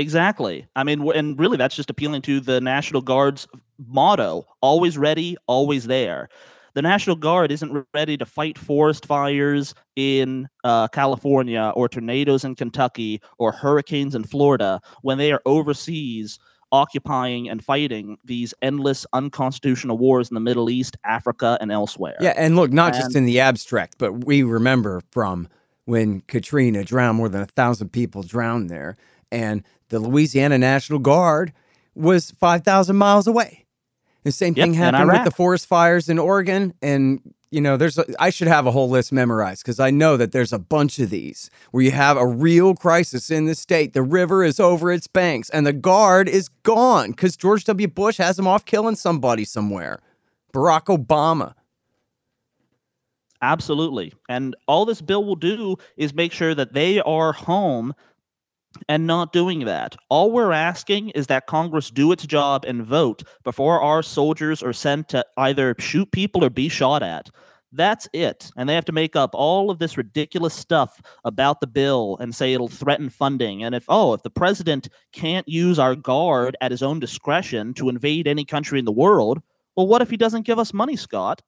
Exactly. 0.00 0.66
I 0.76 0.82
mean, 0.82 1.06
and 1.12 1.38
really, 1.38 1.58
that's 1.58 1.76
just 1.76 1.90
appealing 1.90 2.22
to 2.22 2.40
the 2.40 2.58
National 2.58 3.02
Guard's 3.02 3.46
motto 3.86 4.46
always 4.62 4.96
ready, 4.96 5.36
always 5.46 5.86
there. 5.86 6.30
The 6.72 6.80
National 6.80 7.16
Guard 7.16 7.52
isn't 7.52 7.86
ready 7.92 8.16
to 8.16 8.24
fight 8.24 8.56
forest 8.56 9.04
fires 9.04 9.74
in 9.96 10.48
uh, 10.64 10.88
California 10.88 11.70
or 11.76 11.86
tornadoes 11.86 12.44
in 12.44 12.54
Kentucky 12.54 13.20
or 13.36 13.52
hurricanes 13.52 14.14
in 14.14 14.24
Florida 14.24 14.80
when 15.02 15.18
they 15.18 15.32
are 15.32 15.42
overseas 15.44 16.38
occupying 16.72 17.50
and 17.50 17.62
fighting 17.62 18.16
these 18.24 18.54
endless 18.62 19.04
unconstitutional 19.12 19.98
wars 19.98 20.30
in 20.30 20.34
the 20.34 20.40
Middle 20.40 20.70
East, 20.70 20.96
Africa, 21.04 21.58
and 21.60 21.70
elsewhere. 21.70 22.16
Yeah, 22.20 22.32
and 22.36 22.56
look, 22.56 22.72
not 22.72 22.94
and, 22.94 23.02
just 23.02 23.16
in 23.16 23.26
the 23.26 23.40
abstract, 23.40 23.96
but 23.98 24.24
we 24.24 24.44
remember 24.44 25.02
from 25.10 25.46
when 25.84 26.22
Katrina 26.22 26.84
drowned 26.84 27.18
more 27.18 27.28
than 27.28 27.42
a 27.42 27.46
thousand 27.46 27.90
people 27.90 28.22
drowned 28.22 28.70
there 28.70 28.96
and 29.32 29.64
the 29.90 30.00
Louisiana 30.00 30.58
National 30.58 30.98
Guard 30.98 31.52
was 31.94 32.30
5,000 32.32 32.96
miles 32.96 33.26
away. 33.26 33.66
The 34.24 34.32
same 34.32 34.54
thing 34.54 34.74
yep, 34.74 34.94
happened 34.94 35.10
with 35.12 35.24
the 35.24 35.30
forest 35.30 35.66
fires 35.66 36.08
in 36.08 36.18
Oregon. 36.18 36.74
And, 36.82 37.20
you 37.50 37.60
know, 37.60 37.76
there's, 37.76 37.98
a, 37.98 38.04
I 38.18 38.30
should 38.30 38.48
have 38.48 38.66
a 38.66 38.70
whole 38.70 38.88
list 38.88 39.12
memorized 39.12 39.62
because 39.62 39.80
I 39.80 39.90
know 39.90 40.16
that 40.16 40.32
there's 40.32 40.52
a 40.52 40.58
bunch 40.58 40.98
of 40.98 41.10
these 41.10 41.50
where 41.70 41.82
you 41.82 41.90
have 41.90 42.16
a 42.16 42.26
real 42.26 42.74
crisis 42.74 43.30
in 43.30 43.46
the 43.46 43.54
state. 43.54 43.92
The 43.92 44.02
river 44.02 44.44
is 44.44 44.60
over 44.60 44.92
its 44.92 45.06
banks 45.06 45.48
and 45.50 45.66
the 45.66 45.72
guard 45.72 46.28
is 46.28 46.48
gone 46.48 47.10
because 47.10 47.36
George 47.36 47.64
W. 47.64 47.88
Bush 47.88 48.18
has 48.18 48.36
them 48.36 48.46
off 48.46 48.64
killing 48.64 48.96
somebody 48.96 49.44
somewhere. 49.44 50.00
Barack 50.52 50.86
Obama. 50.86 51.54
Absolutely. 53.42 54.12
And 54.28 54.54
all 54.68 54.84
this 54.84 55.00
bill 55.00 55.24
will 55.24 55.36
do 55.36 55.76
is 55.96 56.12
make 56.12 56.32
sure 56.32 56.54
that 56.54 56.74
they 56.74 57.00
are 57.00 57.32
home 57.32 57.94
and 58.88 59.06
not 59.06 59.32
doing 59.32 59.64
that. 59.64 59.96
All 60.08 60.30
we're 60.30 60.52
asking 60.52 61.10
is 61.10 61.26
that 61.26 61.46
Congress 61.46 61.90
do 61.90 62.12
its 62.12 62.26
job 62.26 62.64
and 62.66 62.84
vote 62.84 63.22
before 63.44 63.80
our 63.80 64.02
soldiers 64.02 64.62
are 64.62 64.72
sent 64.72 65.08
to 65.08 65.24
either 65.36 65.74
shoot 65.78 66.10
people 66.12 66.44
or 66.44 66.50
be 66.50 66.68
shot 66.68 67.02
at. 67.02 67.30
That's 67.72 68.08
it. 68.12 68.50
And 68.56 68.68
they 68.68 68.74
have 68.74 68.84
to 68.86 68.92
make 68.92 69.14
up 69.14 69.30
all 69.32 69.70
of 69.70 69.78
this 69.78 69.96
ridiculous 69.96 70.54
stuff 70.54 71.00
about 71.24 71.60
the 71.60 71.66
bill 71.66 72.16
and 72.20 72.34
say 72.34 72.52
it'll 72.52 72.68
threaten 72.68 73.08
funding. 73.08 73.62
And 73.62 73.74
if, 73.74 73.84
oh, 73.88 74.12
if 74.12 74.22
the 74.22 74.30
president 74.30 74.88
can't 75.12 75.48
use 75.48 75.78
our 75.78 75.94
guard 75.94 76.56
at 76.60 76.72
his 76.72 76.82
own 76.82 76.98
discretion 76.98 77.74
to 77.74 77.88
invade 77.88 78.26
any 78.26 78.44
country 78.44 78.78
in 78.78 78.84
the 78.84 78.92
world, 78.92 79.40
well, 79.76 79.86
what 79.86 80.02
if 80.02 80.10
he 80.10 80.16
doesn't 80.16 80.46
give 80.46 80.58
us 80.58 80.74
money, 80.74 80.96
Scott? 80.96 81.42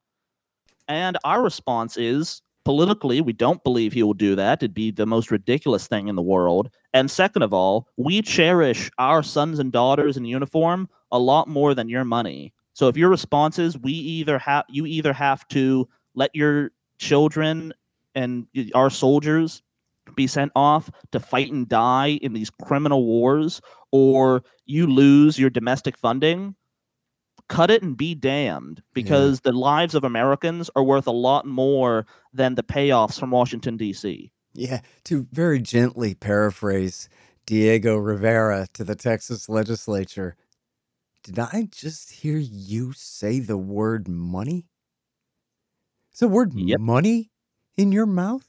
And 0.87 1.17
our 1.25 1.41
response 1.41 1.97
is 1.97 2.41
politically, 2.65 3.21
we 3.21 3.33
don't 3.33 3.63
believe 3.63 3.93
he 3.93 4.03
will 4.03 4.13
do 4.13 4.35
that. 4.35 4.59
It'd 4.59 4.73
be 4.73 4.91
the 4.91 5.05
most 5.05 5.31
ridiculous 5.31 5.87
thing 5.87 6.07
in 6.07 6.15
the 6.15 6.21
world. 6.21 6.69
And 6.93 7.09
second 7.09 7.41
of 7.41 7.53
all, 7.53 7.87
we 7.97 8.21
cherish 8.21 8.89
our 8.97 9.23
sons 9.23 9.59
and 9.59 9.71
daughters 9.71 10.17
in 10.17 10.25
uniform 10.25 10.89
a 11.11 11.19
lot 11.19 11.47
more 11.47 11.73
than 11.73 11.89
your 11.89 12.05
money. 12.05 12.53
So 12.73 12.87
if 12.87 12.97
your 12.97 13.09
response 13.09 13.59
is 13.59 13.77
we 13.77 13.91
either 13.91 14.39
have 14.39 14.65
you 14.69 14.85
either 14.85 15.13
have 15.13 15.47
to 15.49 15.87
let 16.15 16.35
your 16.35 16.71
children 16.97 17.73
and 18.15 18.47
our 18.73 18.89
soldiers 18.89 19.61
be 20.15 20.27
sent 20.27 20.51
off 20.55 20.89
to 21.11 21.19
fight 21.19 21.51
and 21.51 21.67
die 21.67 22.19
in 22.21 22.33
these 22.33 22.49
criminal 22.49 23.05
wars 23.05 23.61
or 23.91 24.43
you 24.65 24.87
lose 24.87 25.39
your 25.39 25.49
domestic 25.49 25.97
funding 25.97 26.55
cut 27.49 27.69
it 27.69 27.83
and 27.83 27.97
be 27.97 28.15
damned 28.15 28.81
because 28.93 29.37
yeah. 29.37 29.51
the 29.51 29.57
lives 29.57 29.95
of 29.95 30.03
Americans 30.03 30.69
are 30.75 30.83
worth 30.83 31.07
a 31.07 31.11
lot 31.11 31.45
more 31.45 32.05
than 32.33 32.55
the 32.55 32.63
payoffs 32.63 33.19
from 33.19 33.31
Washington, 33.31 33.77
D.C. 33.77 34.31
Yeah, 34.53 34.81
to 35.05 35.27
very 35.31 35.59
gently 35.59 36.13
paraphrase 36.13 37.09
Diego 37.45 37.97
Rivera 37.97 38.67
to 38.73 38.83
the 38.83 38.95
Texas 38.95 39.49
legislature, 39.49 40.35
did 41.23 41.39
I 41.39 41.67
just 41.71 42.11
hear 42.11 42.37
you 42.37 42.93
say 42.93 43.39
the 43.39 43.57
word 43.57 44.07
money? 44.07 44.67
Is 46.13 46.19
the 46.19 46.27
word 46.27 46.53
yep. 46.53 46.79
money 46.79 47.31
in 47.77 47.91
your 47.91 48.05
mouth? 48.05 48.47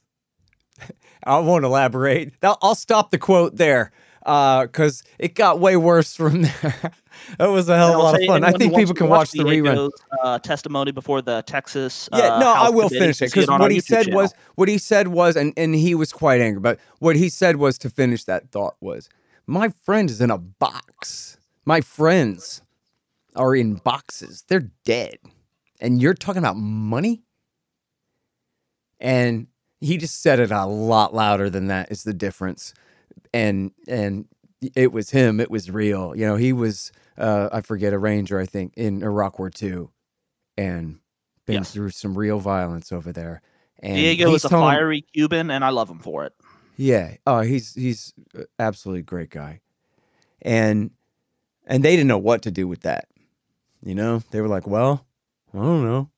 I 1.23 1.39
won't 1.39 1.65
elaborate. 1.65 2.33
I'll 2.43 2.75
stop 2.75 3.11
the 3.11 3.17
quote 3.17 3.55
there 3.55 3.91
because 4.25 5.03
uh, 5.03 5.09
it 5.19 5.35
got 5.35 5.59
way 5.59 5.77
worse 5.77 6.15
from 6.15 6.41
there. 6.41 6.91
that 7.37 7.45
was 7.45 7.69
a 7.69 7.77
hell 7.77 7.91
of 7.91 7.95
a 7.95 7.99
lot 7.99 8.19
of 8.19 8.25
fun. 8.25 8.43
I 8.43 8.51
think 8.53 8.75
people 8.75 8.95
can 8.95 9.07
watch, 9.07 9.31
the 9.31 9.43
rerun. 9.43 9.91
Uh, 10.23 10.39
testimony 10.39 10.91
before 10.91 11.21
the 11.21 11.43
Texas. 11.43 12.09
Yeah, 12.11 12.35
uh, 12.35 12.39
no, 12.39 12.53
House 12.55 12.67
I 12.67 12.69
will 12.71 12.89
finish 12.89 13.21
it 13.21 13.31
because 13.31 13.47
what 13.47 13.69
he 13.69 13.79
said 13.79 14.05
channel. 14.05 14.21
was 14.21 14.33
what 14.55 14.67
he 14.67 14.79
said 14.79 15.09
was, 15.09 15.35
and 15.35 15.53
and 15.57 15.75
he 15.75 15.93
was 15.93 16.11
quite 16.11 16.41
angry. 16.41 16.59
But 16.59 16.79
what 16.99 17.15
he 17.15 17.29
said 17.29 17.57
was 17.57 17.77
to 17.79 17.89
finish 17.89 18.23
that 18.23 18.49
thought 18.49 18.75
was, 18.81 19.09
my 19.45 19.69
friend 19.69 20.09
is 20.09 20.21
in 20.21 20.31
a 20.31 20.39
box. 20.39 21.37
My 21.63 21.81
friends 21.81 22.63
are 23.35 23.55
in 23.55 23.75
boxes. 23.75 24.43
They're 24.47 24.71
dead, 24.85 25.19
and 25.79 26.01
you're 26.01 26.15
talking 26.15 26.39
about 26.39 26.57
money. 26.57 27.21
And 28.99 29.47
he 29.81 29.97
just 29.97 30.23
said 30.23 30.39
it 30.39 30.49
a 30.49 30.65
lot 30.65 31.13
louder 31.13 31.47
than 31.47 31.67
that. 31.67 31.91
Is 31.91 32.03
the 32.03 32.13
difference 32.13 32.73
and 33.33 33.71
and 33.87 34.27
it 34.75 34.91
was 34.91 35.09
him. 35.09 35.39
It 35.39 35.51
was 35.51 35.69
real. 35.69 36.15
You 36.15 36.25
know, 36.25 36.35
he 36.35 36.53
was 36.53 36.91
uh, 37.17 37.49
I 37.51 37.61
forget 37.61 37.93
a 37.93 37.99
ranger 37.99 38.39
I 38.39 38.45
think 38.45 38.73
in 38.75 39.03
Iraq 39.03 39.39
War 39.39 39.49
Two, 39.49 39.91
and 40.57 40.99
been 41.45 41.55
yes. 41.55 41.71
through 41.71 41.91
some 41.91 42.17
real 42.17 42.39
violence 42.39 42.91
over 42.91 43.11
there. 43.11 43.41
And 43.79 43.95
Diego 43.95 44.33
is 44.33 44.45
a 44.45 44.49
fiery 44.49 45.01
Cuban, 45.01 45.51
and 45.51 45.63
I 45.63 45.69
love 45.69 45.89
him 45.89 45.99
for 45.99 46.25
it. 46.25 46.33
Yeah. 46.77 47.15
Oh, 47.25 47.41
he's 47.41 47.73
he's 47.73 48.13
absolutely 48.59 49.03
great 49.03 49.29
guy, 49.29 49.61
and 50.41 50.91
and 51.65 51.83
they 51.83 51.91
didn't 51.91 52.07
know 52.07 52.17
what 52.17 52.41
to 52.43 52.51
do 52.51 52.67
with 52.67 52.81
that. 52.81 53.07
You 53.83 53.95
know, 53.95 54.23
they 54.31 54.41
were 54.41 54.47
like, 54.47 54.67
"Well, 54.67 55.05
I 55.53 55.57
don't 55.57 55.85
know. 55.85 56.09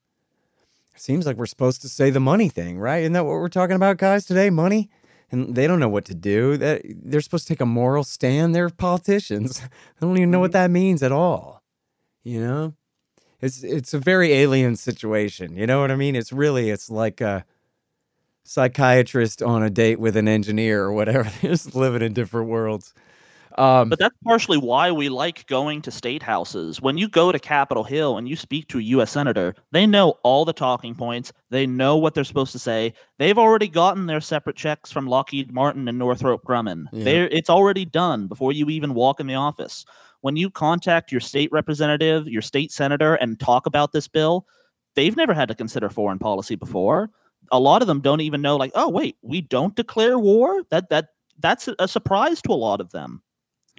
Seems 0.96 1.28
like 1.28 1.38
we're 1.38 1.46
supposed 1.46 1.82
to 1.84 1.90
say 1.90 2.10
the 2.10 2.20
money 2.20 2.50
thing, 2.50 2.80
right? 2.80 3.00
Isn't 3.00 3.14
that 3.14 3.26
what 3.26 3.34
we're 3.34 3.50
talking 3.50 3.76
about, 3.76 3.98
guys? 3.98 4.26
Today, 4.26 4.50
money." 4.50 4.90
And 5.32 5.56
they 5.56 5.68
don't 5.68 5.80
know 5.80 5.90
what 5.90 6.06
to 6.06 6.16
do. 6.16 6.58
That 6.58 6.82
they're 6.86 7.22
supposed 7.22 7.48
to 7.48 7.54
take 7.54 7.62
a 7.62 7.66
moral 7.66 8.04
stand. 8.04 8.56
They're 8.56 8.70
politicians. 8.70 9.60
they 10.00 10.08
don't 10.08 10.18
even 10.18 10.32
know 10.32 10.40
what 10.40 10.52
mm-hmm. 10.52 10.64
that 10.64 10.72
means 10.72 11.04
at 11.04 11.12
all. 11.12 11.64
You 12.24 12.42
know, 12.42 12.74
it's 13.42 13.64
it's 13.64 13.94
a 13.94 14.00
very 14.00 14.34
alien 14.34 14.76
situation. 14.76 15.56
You 15.56 15.68
know 15.68 15.82
what 15.82 15.92
I 15.92 15.96
mean? 15.96 16.16
It's 16.16 16.34
really 16.34 16.70
it's 16.70 16.90
like 16.90 17.22
a 17.22 17.46
psychiatrist 18.44 19.44
on 19.44 19.64
a 19.64 19.70
date 19.70 20.00
with 20.00 20.16
an 20.16 20.28
engineer 20.28 20.84
or 20.84 20.94
whatever. 20.94 21.24
They're 21.42 21.52
just 21.52 21.76
living 21.76 22.02
in 22.02 22.14
different 22.14 22.50
worlds. 22.50 22.94
Um, 23.58 23.90
but 23.90 23.98
that's 23.98 24.16
partially 24.24 24.58
why 24.58 24.92
we 24.92 25.10
like 25.10 25.48
going 25.48 25.82
to 25.82 25.92
state 25.92 26.22
houses. 26.22 26.80
When 26.80 26.98
you 26.98 27.10
go 27.10 27.32
to 27.32 27.40
Capitol 27.40 27.84
Hill 27.84 28.18
and 28.18 28.30
you 28.30 28.36
speak 28.36 28.68
to 28.68 28.78
a 28.78 28.84
U.S. 28.84 29.12
senator, 29.12 29.56
they 29.72 29.88
know 29.88 30.16
all 30.24 30.46
the 30.46 30.54
talking 30.54 30.94
points. 30.94 31.34
They 31.50 31.66
know 31.66 31.98
what 31.98 32.14
they're 32.14 32.24
supposed 32.24 32.52
to 32.52 32.60
say. 32.60 32.94
They've 33.18 33.38
already 33.38 33.68
gotten 33.68 34.06
their 34.06 34.22
separate 34.22 34.56
checks 34.56 34.92
from 34.92 35.08
Lockheed 35.08 35.52
Martin 35.52 35.88
and 35.88 35.98
Northrop 35.98 36.44
Grumman. 36.44 36.86
Yeah. 36.92 37.28
It's 37.32 37.50
already 37.50 37.86
done 37.86 38.28
before 38.28 38.52
you 38.52 38.70
even 38.70 38.94
walk 38.94 39.20
in 39.20 39.28
the 39.28 39.36
office. 39.36 39.86
When 40.22 40.36
you 40.36 40.50
contact 40.50 41.12
your 41.12 41.22
state 41.22 41.50
representative, 41.52 42.28
your 42.28 42.42
state 42.42 42.72
senator, 42.72 43.16
and 43.16 43.40
talk 43.40 43.66
about 43.66 43.92
this 43.92 44.08
bill, 44.08 44.46
they've 44.96 45.16
never 45.16 45.34
had 45.34 45.48
to 45.48 45.56
consider 45.56 45.90
foreign 45.90 46.20
policy 46.20 46.56
before. 46.56 47.10
A 47.52 47.60
lot 47.60 47.82
of 47.82 47.88
them 47.88 48.02
don't 48.02 48.22
even 48.22 48.42
know, 48.42 48.58
like, 48.58 48.72
oh 48.76 48.90
wait, 48.90 49.16
we 49.22 49.42
don't 49.42 49.76
declare 49.76 50.20
war. 50.20 50.64
That 50.70 50.90
that 50.90 51.10
that's 51.40 51.70
a 51.80 51.88
surprise 51.88 52.42
to 52.44 52.52
a 52.52 52.54
lot 52.54 52.82
of 52.82 52.92
them. 52.92 53.22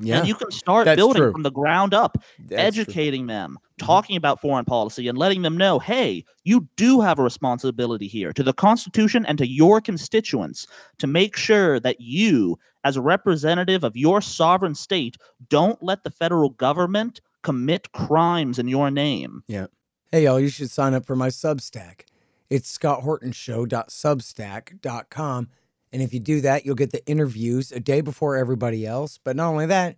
Yeah. 0.00 0.19
And 0.19 0.28
you 0.28 0.35
can 0.35 0.50
start 0.50 0.87
building 0.97 1.23
true. 1.23 1.33
from 1.33 1.43
the 1.43 1.50
ground 1.50 1.93
up, 1.93 2.23
that's 2.47 2.62
educating 2.62 3.23
true. 3.23 3.35
them, 3.35 3.50
mm-hmm. 3.52 3.87
talking 3.87 4.17
about 4.17 4.40
foreign 4.40 4.64
policy, 4.64 5.09
and 5.09 5.19
letting 5.19 5.43
them 5.43 5.57
know 5.57 5.78
hey, 5.78 6.25
you 6.45 6.69
do 6.76 7.00
have 7.00 7.19
a 7.19 7.23
responsibility 7.23 8.07
here 8.07 8.33
to 8.33 8.43
the 8.43 8.52
Constitution 8.52 9.26
and 9.26 9.38
to 9.38 9.47
your 9.47 9.81
constituents 9.81 10.67
to 10.99 11.07
make 11.07 11.37
sure 11.37 11.81
that 11.81 12.00
you, 12.00 12.59
as 12.85 12.97
a 12.97 13.02
representative 13.02 13.85
of 13.85 13.97
your 13.97 14.21
sovereign 14.21 14.75
state, 14.75 15.17
don't 15.49 15.83
let 15.83 16.05
the 16.05 16.11
federal 16.11 16.50
government 16.50 17.21
commit 17.43 17.93
crimes 17.93 18.59
in 18.59 18.69
your 18.69 18.90
name. 18.90 19.43
Yeah. 19.49 19.67
Hey, 20.11 20.25
y'all, 20.25 20.40
you 20.40 20.49
should 20.49 20.71
sign 20.71 20.95
up 20.95 21.05
for 21.05 21.17
my 21.17 21.28
Substack. 21.28 22.02
It's 22.50 22.76
scotthortonshow.substack.com. 22.76 25.49
And 25.92 26.02
if 26.02 26.12
you 26.12 26.21
do 26.21 26.40
that, 26.42 26.66
you'll 26.66 26.75
get 26.75 26.92
the 26.92 27.04
interviews 27.07 27.73
a 27.73 27.80
day 27.80 28.00
before 28.00 28.37
everybody 28.37 28.87
else. 28.87 29.18
But 29.23 29.37
not 29.37 29.49
only 29.49 29.66
that, 29.66 29.97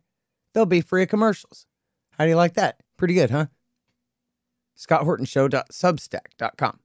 they'll 0.55 0.67
be 0.67 0.81
free 0.81 1.03
of 1.03 1.09
commercials. 1.09 1.67
How 2.13 2.25
do 2.25 2.31
you 2.31 2.37
like 2.37 2.55
that? 2.55 2.81
Pretty 2.97 3.15
good, 3.15 3.31
huh? 3.31 3.47
scotthortonshow.substack.com. 4.77 6.81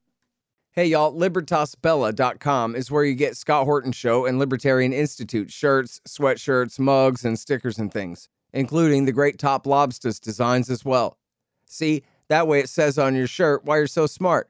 Hey, 0.71 0.87
y'all, 0.87 1.17
libertasbella.com 1.17 2.75
is 2.75 2.91
where 2.91 3.05
you 3.05 3.15
get 3.15 3.37
Scott 3.37 3.63
Horton 3.63 3.93
Show 3.93 4.25
and 4.25 4.37
Libertarian 4.37 4.91
Institute 4.91 5.49
shirts, 5.49 6.01
sweatshirts, 6.05 6.77
mugs, 6.79 7.23
and 7.23 7.39
stickers 7.39 7.77
and 7.77 7.93
things, 7.93 8.27
including 8.51 9.05
the 9.05 9.13
great 9.13 9.39
Top 9.39 9.65
Lobsters 9.65 10.19
designs 10.19 10.69
as 10.69 10.83
well. 10.83 11.17
See, 11.65 12.03
that 12.27 12.47
way 12.47 12.59
it 12.59 12.67
says 12.67 12.97
on 12.97 13.15
your 13.15 13.27
shirt 13.27 13.63
why 13.63 13.77
you're 13.77 13.87
so 13.87 14.05
smart. 14.05 14.49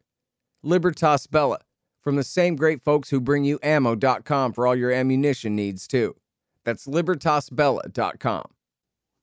Libertas 0.64 1.28
Bella, 1.28 1.60
from 2.06 2.16
the 2.18 2.24
same 2.24 2.56
great 2.56 2.84
folks 2.84 3.10
who 3.10 3.20
bring 3.20 3.44
you 3.44 3.58
ammo.com 3.64 4.54
for 4.54 4.68
all 4.68 4.76
your 4.76 4.92
ammunition 4.92 5.56
needs, 5.56 5.88
too. 5.88 6.16
That's 6.64 6.86
libertasbella.com. 6.86 8.46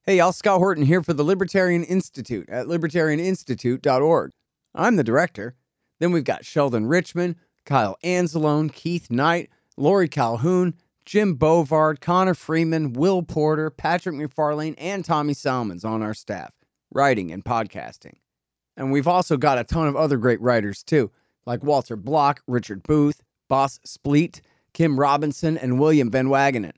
Hey, 0.05 0.17
y'all, 0.17 0.33
Scott 0.33 0.59
Horton 0.59 0.85
here 0.85 1.01
for 1.01 1.13
the 1.13 1.23
Libertarian 1.23 1.85
Institute 1.85 2.49
at 2.51 2.67
libertarianinstitute.org. 2.67 4.33
I'm 4.75 4.97
the 4.97 5.05
director. 5.05 5.55
Then 6.01 6.11
we've 6.11 6.25
got 6.25 6.45
Sheldon 6.45 6.87
Richman, 6.87 7.37
Kyle 7.65 7.97
Anzalone, 8.03 8.73
Keith 8.73 9.13
Knight, 9.13 9.51
Laurie 9.77 10.09
Calhoun, 10.09 10.75
Jim 11.07 11.37
Bovard, 11.37 12.01
Connor 12.01 12.35
Freeman, 12.35 12.95
Will 12.95 13.23
Porter, 13.23 13.71
Patrick 13.71 14.17
McFarlane, 14.17 14.75
and 14.77 15.05
Tommy 15.05 15.35
Salmons 15.35 15.85
on 15.85 16.03
our 16.03 16.15
staff, 16.15 16.51
writing 16.93 17.31
and 17.31 17.45
podcasting. 17.45 18.15
And 18.77 18.91
we've 18.91 19.07
also 19.07 19.37
got 19.37 19.59
a 19.59 19.65
ton 19.65 19.87
of 19.87 19.95
other 19.95 20.17
great 20.17 20.41
writers 20.41 20.83
too, 20.83 21.13
like 21.47 21.63
Walter 21.63 21.97
Block, 21.97 22.43
Richard 22.47 22.83
Booth, 22.83 23.23
Boss 23.49 23.79
Spleet, 23.87 24.41
Kim 24.73 24.99
Robinson, 24.99 25.59
and 25.59 25.79
William 25.79 26.11
Van 26.11 26.29
Wagenen. 26.29 26.73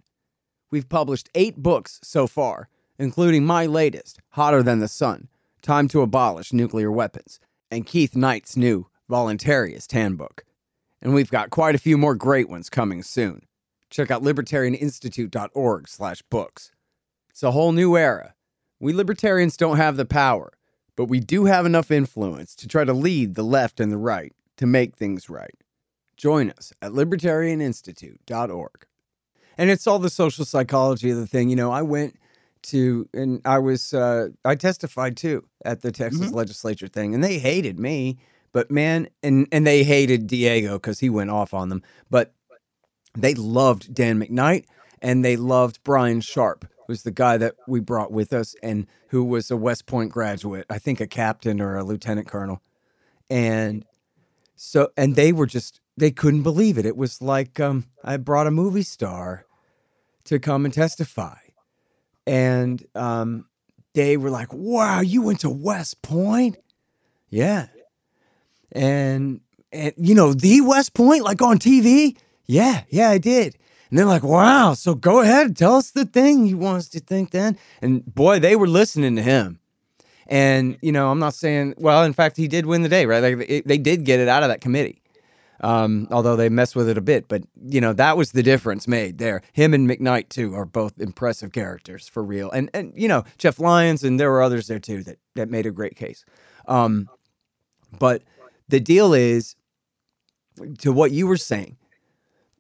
We've 0.71 0.89
published 0.89 1.31
eight 1.35 1.57
books 1.57 2.01
so 2.03 2.27
far, 2.27 2.69
including 2.99 3.45
my 3.45 3.67
latest, 3.67 4.21
Hotter 4.31 4.63
Than 4.63 4.81
the 4.81 4.89
Sun 4.89 5.29
Time 5.63 5.89
to 5.89 6.03
Abolish 6.03 6.53
Nuclear 6.53 6.93
Weapons, 6.93 7.41
and 7.71 7.87
Keith 7.87 8.15
Knight's 8.15 8.55
new 8.55 8.87
Voluntarist 9.11 9.93
Handbook. 9.93 10.45
And 11.01 11.15
we've 11.15 11.31
got 11.31 11.49
quite 11.49 11.75
a 11.75 11.79
few 11.79 11.97
more 11.97 12.15
great 12.15 12.51
ones 12.51 12.69
coming 12.69 13.03
soon. 13.03 13.47
Check 13.89 14.11
out 14.11 14.23
libertarianinstitute.org 14.23 15.89
slash 15.89 16.21
books. 16.23 16.73
It's 17.31 17.43
a 17.43 17.53
whole 17.53 17.73
new 17.73 17.97
era. 17.97 18.35
We 18.79 18.93
libertarians 18.93 19.57
don't 19.57 19.79
have 19.79 19.97
the 19.97 20.05
power, 20.05 20.53
but 20.97 21.07
we 21.07 21.21
do 21.21 21.47
have 21.47 21.65
enough 21.65 21.91
influence 21.91 22.55
to 22.57 22.69
try 22.69 22.85
to 22.85 22.93
lead 22.93 23.35
the 23.35 23.43
left 23.43 23.81
and 23.81 23.91
the 23.91 23.97
right 23.97 24.33
to 24.57 24.67
make 24.67 24.97
things 24.97 25.29
right. 25.29 25.55
Join 26.17 26.51
us 26.51 26.73
at 26.81 26.93
libertarianinstitute.org. 26.93 28.87
And 29.57 29.71
it's 29.71 29.87
all 29.87 29.99
the 29.99 30.11
social 30.11 30.45
psychology 30.45 31.11
of 31.11 31.17
the 31.17 31.27
thing. 31.27 31.49
You 31.49 31.57
know, 31.57 31.71
I 31.71 31.83
went 31.83 32.17
to, 32.65 33.09
and 33.13 33.41
I 33.45 33.59
was, 33.59 33.95
uh, 33.95 34.29
I 34.45 34.55
testified 34.55 35.17
too 35.17 35.45
at 35.65 35.83
the 35.83 35.93
Texas 35.93 36.33
legislature 36.33 36.89
thing, 36.89 37.15
and 37.15 37.23
they 37.23 37.39
hated 37.39 37.79
me. 37.79 38.19
But 38.53 38.71
man, 38.71 39.09
and 39.23 39.49
and 39.51 39.67
they 39.67 39.83
hated 39.83 40.29
Diego 40.29 40.75
because 40.75 41.01
he 41.01 41.11
went 41.11 41.31
off 41.31 41.53
on 41.53 41.71
them. 41.71 41.83
But 42.09 42.33
they 43.17 43.35
loved 43.35 43.95
Dan 43.95 44.21
McKnight 44.21 44.67
and 45.01 45.25
they 45.25 45.37
loved 45.37 45.81
Brian 45.85 46.21
Sharp, 46.21 46.67
who's 46.87 47.03
the 47.03 47.11
guy 47.11 47.37
that 47.37 47.55
we 47.67 47.81
brought 47.81 48.11
with 48.11 48.33
us 48.33 48.55
and 48.63 48.87
who 49.09 49.25
was 49.25 49.51
a 49.51 49.57
West 49.57 49.87
Point 49.87 50.11
graduate, 50.11 50.67
I 50.69 50.79
think 50.79 51.01
a 51.01 51.07
captain 51.07 51.61
or 51.61 51.77
a 51.77 51.85
lieutenant 51.85 52.27
colonel. 52.27 52.63
And 53.31 53.85
so, 54.57 54.91
and 54.97 55.17
they 55.17 55.33
were 55.33 55.47
just, 55.47 55.81
they 55.97 56.11
couldn't 56.11 56.43
believe 56.43 56.79
it. 56.79 56.87
It 56.87 56.97
was 56.97 57.21
like 57.21 57.61
um, 57.61 57.87
I 58.03 58.17
brought 58.17 58.47
a 58.47 58.51
movie 58.51 58.83
star 58.83 59.47
to 60.25 60.39
come 60.39 60.65
and 60.65 60.73
testify. 60.73 61.37
And 62.27 62.85
um, 62.95 63.47
they 63.93 64.17
were 64.17 64.31
like, 64.31 64.53
wow, 64.53 65.01
you 65.01 65.23
went 65.23 65.41
to 65.41 65.51
West 65.51 66.03
Point? 66.03 66.57
Yeah. 67.29 67.67
And, 68.73 69.41
and, 69.73 69.93
you 69.97 70.15
know, 70.15 70.33
the 70.33 70.61
West 70.63 70.95
Point, 70.95 71.23
like 71.23 71.43
on 71.43 71.59
TV? 71.59 72.17
Yeah, 72.47 72.83
yeah, 72.89 73.11
I 73.11 73.19
did. 73.19 73.57
And 73.91 73.99
they're 73.99 74.07
like, 74.07 74.23
wow, 74.23 74.75
so 74.75 74.95
go 74.95 75.21
ahead, 75.21 75.57
tell 75.57 75.77
us 75.77 75.91
the 75.91 76.05
thing 76.05 76.47
you 76.47 76.57
want 76.57 76.79
us 76.79 76.89
to 76.91 77.01
think 77.01 77.31
then. 77.31 77.57
And 77.81 78.05
boy, 78.05 78.41
they 78.41 78.57
were 78.57 78.67
listening 78.67 79.15
to 79.17 79.23
him. 79.23 79.61
And, 80.27 80.79
you 80.81 80.93
know, 80.93 81.11
I'm 81.11 81.19
not 81.19 81.35
saying, 81.35 81.75
well, 81.77 82.05
in 82.05 82.13
fact, 82.13 82.37
he 82.37 82.49
did 82.49 82.67
win 82.67 82.83
the 82.83 82.89
day, 82.89 83.07
right? 83.07 83.23
Like, 83.23 83.49
it, 83.49 83.69
they 83.69 83.79
did 83.79 84.05
get 84.05 84.21
it 84.21 84.29
out 84.29 84.43
of 84.43 84.49
that 84.49 84.61
committee. 84.61 85.03
Um, 85.61 86.09
although 86.11 86.37
they 86.37 86.49
messed 86.49 86.77
with 86.77 86.89
it 86.89 86.99
a 86.99 87.01
bit, 87.01 87.29
but 87.29 87.43
you 87.65 87.81
know 87.81 87.93
that 87.95 88.17
was 88.17 88.33
the 88.33 88.43
difference 88.43 88.89
made 88.89 89.19
there. 89.19 89.41
Him 89.53 89.73
and 89.73 89.89
McKnight 89.89 90.29
too 90.29 90.53
are 90.55 90.67
both 90.67 91.01
impressive 91.01 91.53
characters 91.53 92.09
for 92.09 92.23
real, 92.23 92.51
and 92.51 92.69
and 92.75 92.93
you 92.97 93.07
know 93.07 93.25
Jeff 93.39 93.61
Lyons 93.61 94.03
and 94.03 94.19
there 94.19 94.31
were 94.31 94.43
others 94.43 94.67
there 94.67 94.81
too 94.81 95.05
that 95.05 95.19
that 95.37 95.49
made 95.49 95.65
a 95.65 95.71
great 95.71 95.97
case. 95.97 96.25
Um, 96.67 97.09
but 97.99 98.25
the 98.69 98.81
deal 98.81 99.15
is, 99.15 99.55
to 100.79 100.93
what 100.93 101.13
you 101.13 101.27
were 101.27 101.37
saying, 101.37 101.77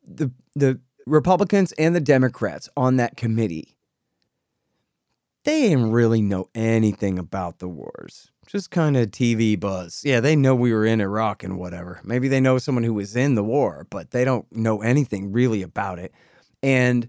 the 0.07 0.31
the 0.55 0.81
Republicans 1.07 1.73
and 1.73 1.95
the 1.95 2.01
Democrats 2.01 2.69
on 2.77 2.97
that 2.97 3.17
committee, 3.17 3.74
they 5.45 5.69
didn't 5.69 5.93
really 5.93 6.23
know 6.23 6.49
anything 6.55 7.19
about 7.19 7.59
the 7.59 7.69
wars. 7.69 8.31
Just 8.47 8.71
kind 8.71 8.97
of 8.97 9.11
TV 9.11 9.59
buzz. 9.59 10.03
Yeah, 10.05 10.21
they 10.21 10.37
know 10.37 10.55
we 10.55 10.73
were 10.73 10.85
in 10.85 11.01
Iraq 11.01 11.43
and 11.43 11.59
whatever. 11.59 12.01
Maybe 12.05 12.29
they 12.29 12.41
know 12.41 12.59
someone 12.59 12.85
who 12.85 12.95
was 12.95 13.17
in 13.17 13.35
the 13.35 13.45
war, 13.45 13.87
but 13.91 14.11
they 14.11 14.25
don't 14.25 14.51
know 14.55 14.83
anything 14.83 15.33
really 15.33 15.63
about 15.63 15.99
it. 15.99 16.13
And 16.63 17.09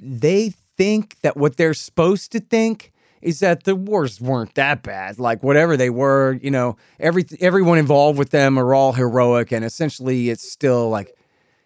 they 0.00 0.50
think 0.76 1.20
that 1.20 1.36
what 1.36 1.56
they're 1.56 1.74
supposed 1.74 2.32
to 2.32 2.40
think 2.40 2.92
is 3.22 3.40
that 3.40 3.64
the 3.64 3.74
wars 3.74 4.20
weren't 4.20 4.54
that 4.54 4.82
bad. 4.82 5.18
Like 5.18 5.42
whatever 5.42 5.76
they 5.76 5.90
were, 5.90 6.38
you 6.42 6.50
know, 6.50 6.76
every 7.00 7.24
everyone 7.40 7.78
involved 7.78 8.18
with 8.18 8.30
them 8.30 8.58
are 8.58 8.74
all 8.74 8.92
heroic, 8.92 9.52
and 9.52 9.64
essentially 9.64 10.30
it's 10.30 10.48
still 10.48 10.90
like 10.90 11.16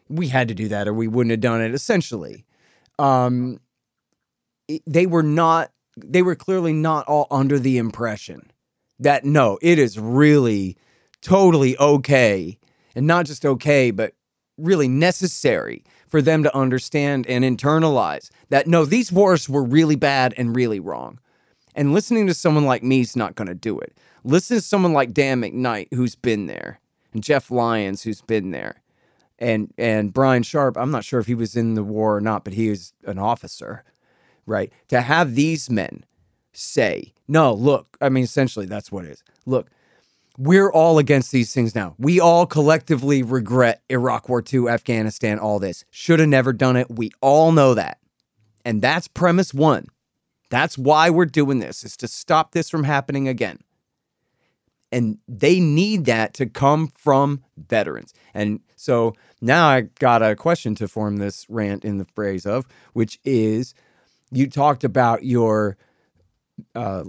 we 0.08 0.28
had 0.28 0.48
to 0.48 0.54
do 0.54 0.68
that 0.68 0.88
or 0.88 0.94
we 0.94 1.08
wouldn't 1.08 1.32
have 1.32 1.40
done 1.40 1.60
it. 1.60 1.74
Essentially, 1.74 2.44
um, 2.98 3.60
they 4.86 5.06
were 5.06 5.22
not. 5.22 5.70
They 5.96 6.22
were 6.22 6.36
clearly 6.36 6.72
not 6.72 7.06
all 7.06 7.26
under 7.30 7.58
the 7.58 7.78
impression 7.78 8.50
that 8.98 9.24
no, 9.24 9.58
it 9.62 9.78
is 9.78 9.98
really 9.98 10.76
totally 11.22 11.76
okay, 11.78 12.58
and 12.94 13.06
not 13.06 13.26
just 13.26 13.44
okay, 13.44 13.90
but 13.90 14.14
really 14.56 14.88
necessary 14.88 15.84
for 16.08 16.20
them 16.20 16.42
to 16.42 16.56
understand 16.56 17.26
and 17.26 17.44
internalize 17.44 18.30
that 18.50 18.66
no, 18.66 18.84
these 18.84 19.10
wars 19.10 19.48
were 19.48 19.64
really 19.64 19.96
bad 19.96 20.34
and 20.36 20.54
really 20.54 20.80
wrong. 20.80 21.18
And 21.74 21.94
listening 21.94 22.26
to 22.26 22.34
someone 22.34 22.66
like 22.66 22.82
me 22.82 23.00
is 23.00 23.16
not 23.16 23.36
going 23.36 23.48
to 23.48 23.54
do 23.54 23.78
it. 23.78 23.96
Listen 24.24 24.56
to 24.56 24.62
someone 24.62 24.92
like 24.92 25.14
Dan 25.14 25.40
McKnight, 25.40 25.94
who's 25.94 26.14
been 26.16 26.46
there, 26.46 26.80
and 27.12 27.22
Jeff 27.22 27.50
Lyons, 27.50 28.02
who's 28.02 28.22
been 28.22 28.50
there, 28.50 28.82
and 29.38 29.72
and 29.78 30.12
Brian 30.12 30.42
Sharp. 30.42 30.76
I'm 30.76 30.90
not 30.90 31.04
sure 31.04 31.20
if 31.20 31.26
he 31.26 31.34
was 31.34 31.56
in 31.56 31.74
the 31.74 31.84
war 31.84 32.16
or 32.16 32.20
not, 32.20 32.44
but 32.44 32.52
he 32.52 32.68
is 32.68 32.92
an 33.06 33.18
officer, 33.18 33.84
right? 34.46 34.72
To 34.88 35.00
have 35.00 35.34
these 35.34 35.70
men 35.70 36.04
say, 36.52 37.12
"No, 37.28 37.52
look," 37.52 37.96
I 38.00 38.08
mean, 38.08 38.24
essentially, 38.24 38.66
that's 38.66 38.90
what 38.90 39.04
it 39.04 39.12
is. 39.12 39.22
Look, 39.46 39.70
we're 40.38 40.72
all 40.72 40.98
against 40.98 41.32
these 41.32 41.52
things 41.52 41.74
now. 41.74 41.94
We 41.98 42.18
all 42.18 42.46
collectively 42.46 43.22
regret 43.22 43.82
Iraq 43.90 44.28
War 44.28 44.42
II, 44.52 44.68
Afghanistan, 44.68 45.38
all 45.38 45.58
this. 45.58 45.84
Should 45.90 46.18
have 46.18 46.28
never 46.28 46.52
done 46.52 46.76
it. 46.76 46.90
We 46.90 47.10
all 47.20 47.52
know 47.52 47.74
that. 47.74 47.98
And 48.64 48.80
that's 48.80 49.08
premise 49.08 49.52
one. 49.52 49.86
That's 50.48 50.78
why 50.78 51.10
we're 51.10 51.26
doing 51.26 51.58
this, 51.60 51.84
is 51.84 51.96
to 51.98 52.08
stop 52.08 52.52
this 52.52 52.70
from 52.70 52.84
happening 52.84 53.28
again. 53.28 53.58
And 54.90 55.18
they 55.28 55.60
need 55.60 56.06
that 56.06 56.34
to 56.34 56.46
come 56.46 56.88
from 56.96 57.44
veterans. 57.56 58.12
And 58.34 58.60
so 58.76 59.14
now 59.40 59.68
I 59.68 59.82
got 59.82 60.22
a 60.22 60.34
question 60.34 60.74
to 60.76 60.88
form 60.88 61.18
this 61.18 61.46
rant 61.48 61.84
in 61.84 61.98
the 61.98 62.06
phrase 62.06 62.46
of, 62.46 62.66
which 62.92 63.20
is 63.24 63.74
you 64.30 64.48
talked 64.48 64.84
about 64.84 65.24
your 65.24 65.76
uh, 66.74 67.04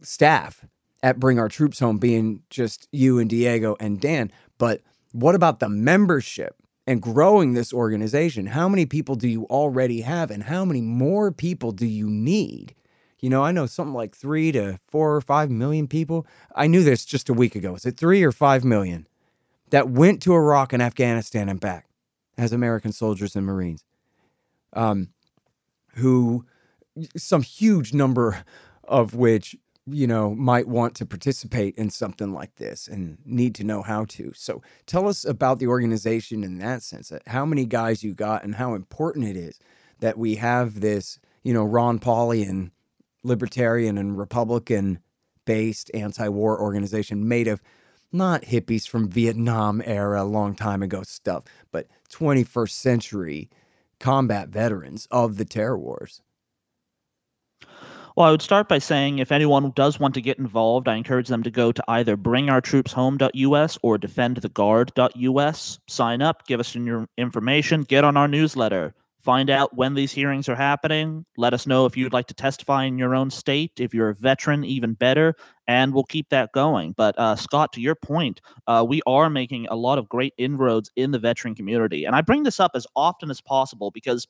staff 0.00 0.64
at 1.02 1.20
Bring 1.20 1.38
Our 1.38 1.48
Troops 1.48 1.78
Home 1.80 1.98
being 1.98 2.42
just 2.50 2.88
you 2.92 3.18
and 3.18 3.28
Diego 3.28 3.76
and 3.80 4.00
Dan. 4.00 4.32
But 4.58 4.82
what 5.12 5.34
about 5.34 5.60
the 5.60 5.68
membership 5.68 6.56
and 6.86 7.02
growing 7.02 7.52
this 7.52 7.72
organization? 7.72 8.46
How 8.46 8.68
many 8.68 8.86
people 8.86 9.14
do 9.16 9.28
you 9.28 9.44
already 9.44 10.00
have, 10.02 10.30
and 10.30 10.44
how 10.44 10.64
many 10.64 10.80
more 10.80 11.30
people 11.32 11.72
do 11.72 11.86
you 11.86 12.08
need? 12.08 12.74
You 13.20 13.30
know, 13.30 13.42
I 13.42 13.52
know 13.52 13.66
something 13.66 13.94
like 13.94 14.14
three 14.14 14.52
to 14.52 14.78
four 14.88 15.14
or 15.14 15.20
five 15.20 15.50
million 15.50 15.88
people. 15.88 16.26
I 16.54 16.66
knew 16.66 16.84
this 16.84 17.04
just 17.04 17.28
a 17.28 17.34
week 17.34 17.54
ago. 17.54 17.74
Is 17.74 17.86
it 17.86 17.96
three 17.96 18.22
or 18.22 18.32
five 18.32 18.64
million 18.64 19.06
that 19.70 19.88
went 19.88 20.22
to 20.22 20.34
Iraq 20.34 20.72
and 20.72 20.82
Afghanistan 20.82 21.48
and 21.48 21.58
back 21.58 21.88
as 22.38 22.52
American 22.52 22.92
soldiers 22.92 23.34
and 23.34 23.46
Marines? 23.46 23.84
Um, 24.74 25.08
who 25.96 26.44
some 27.16 27.42
huge 27.42 27.92
number 27.92 28.44
of 28.84 29.14
which 29.14 29.56
you 29.88 30.06
know, 30.06 30.34
might 30.34 30.66
want 30.66 30.96
to 30.96 31.06
participate 31.06 31.74
in 31.76 31.90
something 31.90 32.32
like 32.32 32.56
this 32.56 32.88
and 32.88 33.18
need 33.24 33.54
to 33.54 33.64
know 33.64 33.82
how 33.82 34.04
to. 34.04 34.32
So 34.34 34.60
tell 34.86 35.08
us 35.08 35.24
about 35.24 35.60
the 35.60 35.68
organization 35.68 36.42
in 36.42 36.58
that 36.58 36.82
sense. 36.82 37.12
Uh, 37.12 37.20
how 37.28 37.46
many 37.46 37.64
guys 37.66 38.02
you 38.02 38.12
got 38.12 38.42
and 38.42 38.56
how 38.56 38.74
important 38.74 39.28
it 39.28 39.36
is 39.36 39.60
that 40.00 40.18
we 40.18 40.36
have 40.36 40.80
this, 40.80 41.20
you 41.44 41.54
know, 41.54 41.64
Ron 41.64 42.00
Paulian 42.00 42.72
libertarian 43.22 43.96
and 43.96 44.18
Republican 44.18 44.98
based 45.44 45.90
anti 45.94 46.28
war 46.28 46.60
organization 46.60 47.28
made 47.28 47.46
of 47.46 47.62
not 48.12 48.42
hippies 48.42 48.88
from 48.88 49.08
Vietnam 49.08 49.80
era, 49.84 50.24
long 50.24 50.54
time 50.56 50.82
ago 50.82 51.02
stuff, 51.04 51.44
but 51.70 51.86
21st 52.10 52.70
century 52.70 53.50
combat 54.00 54.48
veterans 54.48 55.06
of 55.10 55.36
the 55.36 55.44
terror 55.44 55.78
wars. 55.78 56.22
Well, 58.16 58.26
I 58.26 58.30
would 58.30 58.40
start 58.40 58.68
by 58.68 58.78
saying 58.78 59.18
if 59.18 59.30
anyone 59.30 59.72
does 59.76 60.00
want 60.00 60.14
to 60.14 60.22
get 60.22 60.38
involved, 60.38 60.88
I 60.88 60.94
encourage 60.94 61.28
them 61.28 61.42
to 61.42 61.50
go 61.50 61.70
to 61.70 61.84
either 61.86 62.16
bringourtroopshome.us 62.16 63.78
or 63.82 63.98
defendtheguard.us. 63.98 65.78
Sign 65.86 66.22
up, 66.22 66.46
give 66.46 66.60
us 66.60 66.74
your 66.74 67.06
information, 67.18 67.82
get 67.82 68.04
on 68.04 68.16
our 68.16 68.28
newsletter 68.28 68.94
find 69.26 69.50
out 69.50 69.76
when 69.76 69.94
these 69.94 70.12
hearings 70.12 70.48
are 70.48 70.54
happening. 70.54 71.26
Let 71.36 71.52
us 71.52 71.66
know 71.66 71.84
if 71.84 71.96
you'd 71.96 72.12
like 72.12 72.28
to 72.28 72.34
testify 72.34 72.84
in 72.84 72.96
your 72.96 73.16
own 73.16 73.28
state. 73.28 73.72
If 73.80 73.92
you're 73.92 74.10
a 74.10 74.14
veteran, 74.14 74.64
even 74.64 74.94
better, 74.94 75.34
and 75.66 75.92
we'll 75.92 76.04
keep 76.04 76.28
that 76.30 76.52
going. 76.52 76.94
But 76.96 77.18
uh, 77.18 77.34
Scott, 77.34 77.72
to 77.72 77.80
your 77.80 77.96
point, 77.96 78.40
uh, 78.68 78.86
we 78.88 79.02
are 79.04 79.28
making 79.28 79.66
a 79.66 79.74
lot 79.74 79.98
of 79.98 80.08
great 80.08 80.32
inroads 80.38 80.92
in 80.94 81.10
the 81.10 81.18
veteran 81.18 81.56
community, 81.56 82.04
and 82.04 82.14
I 82.14 82.20
bring 82.22 82.44
this 82.44 82.60
up 82.60 82.70
as 82.76 82.86
often 82.94 83.28
as 83.28 83.40
possible 83.40 83.90
because 83.90 84.28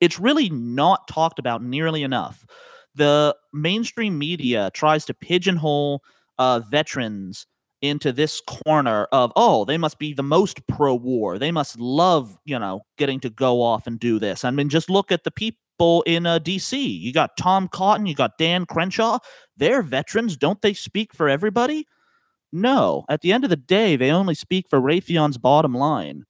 it's 0.00 0.18
really 0.18 0.48
not 0.48 1.06
talked 1.08 1.38
about 1.38 1.62
nearly 1.62 2.02
enough. 2.02 2.46
The 2.94 3.36
mainstream 3.52 4.18
media 4.18 4.70
tries 4.72 5.04
to 5.06 5.14
pigeonhole 5.14 6.02
uh, 6.38 6.60
veterans 6.70 7.46
into 7.82 8.12
this 8.12 8.40
corner 8.40 9.06
of 9.12 9.32
oh 9.36 9.64
they 9.64 9.76
must 9.76 9.98
be 9.98 10.14
the 10.14 10.22
most 10.22 10.64
pro 10.68 10.94
war 10.94 11.38
they 11.38 11.50
must 11.50 11.78
love 11.78 12.38
you 12.44 12.58
know 12.58 12.80
getting 12.96 13.20
to 13.20 13.28
go 13.30 13.60
off 13.60 13.86
and 13.86 13.98
do 14.00 14.18
this. 14.18 14.44
I 14.44 14.50
mean 14.50 14.68
just 14.68 14.88
look 14.88 15.12
at 15.12 15.24
the 15.24 15.30
people 15.30 16.02
in 16.06 16.26
uh, 16.26 16.38
dc 16.38 16.72
you 16.72 17.12
got 17.12 17.36
tom 17.36 17.68
cotton 17.68 18.06
you 18.06 18.14
got 18.14 18.38
dan 18.38 18.66
crenshaw. 18.66 19.18
They're 19.56 19.82
veterans. 19.82 20.36
Don't 20.36 20.62
they 20.62 20.72
speak 20.72 21.12
for 21.12 21.28
everybody? 21.28 21.86
No. 22.52 23.04
At 23.08 23.22
the 23.22 23.32
end 23.32 23.44
of 23.44 23.50
the 23.50 23.56
day 23.56 23.96
they 23.96 24.10
only 24.10 24.34
speak 24.34 24.66
for 24.70 24.80
raytheon's 24.80 25.38
bottom 25.38 25.74
line 25.74 26.24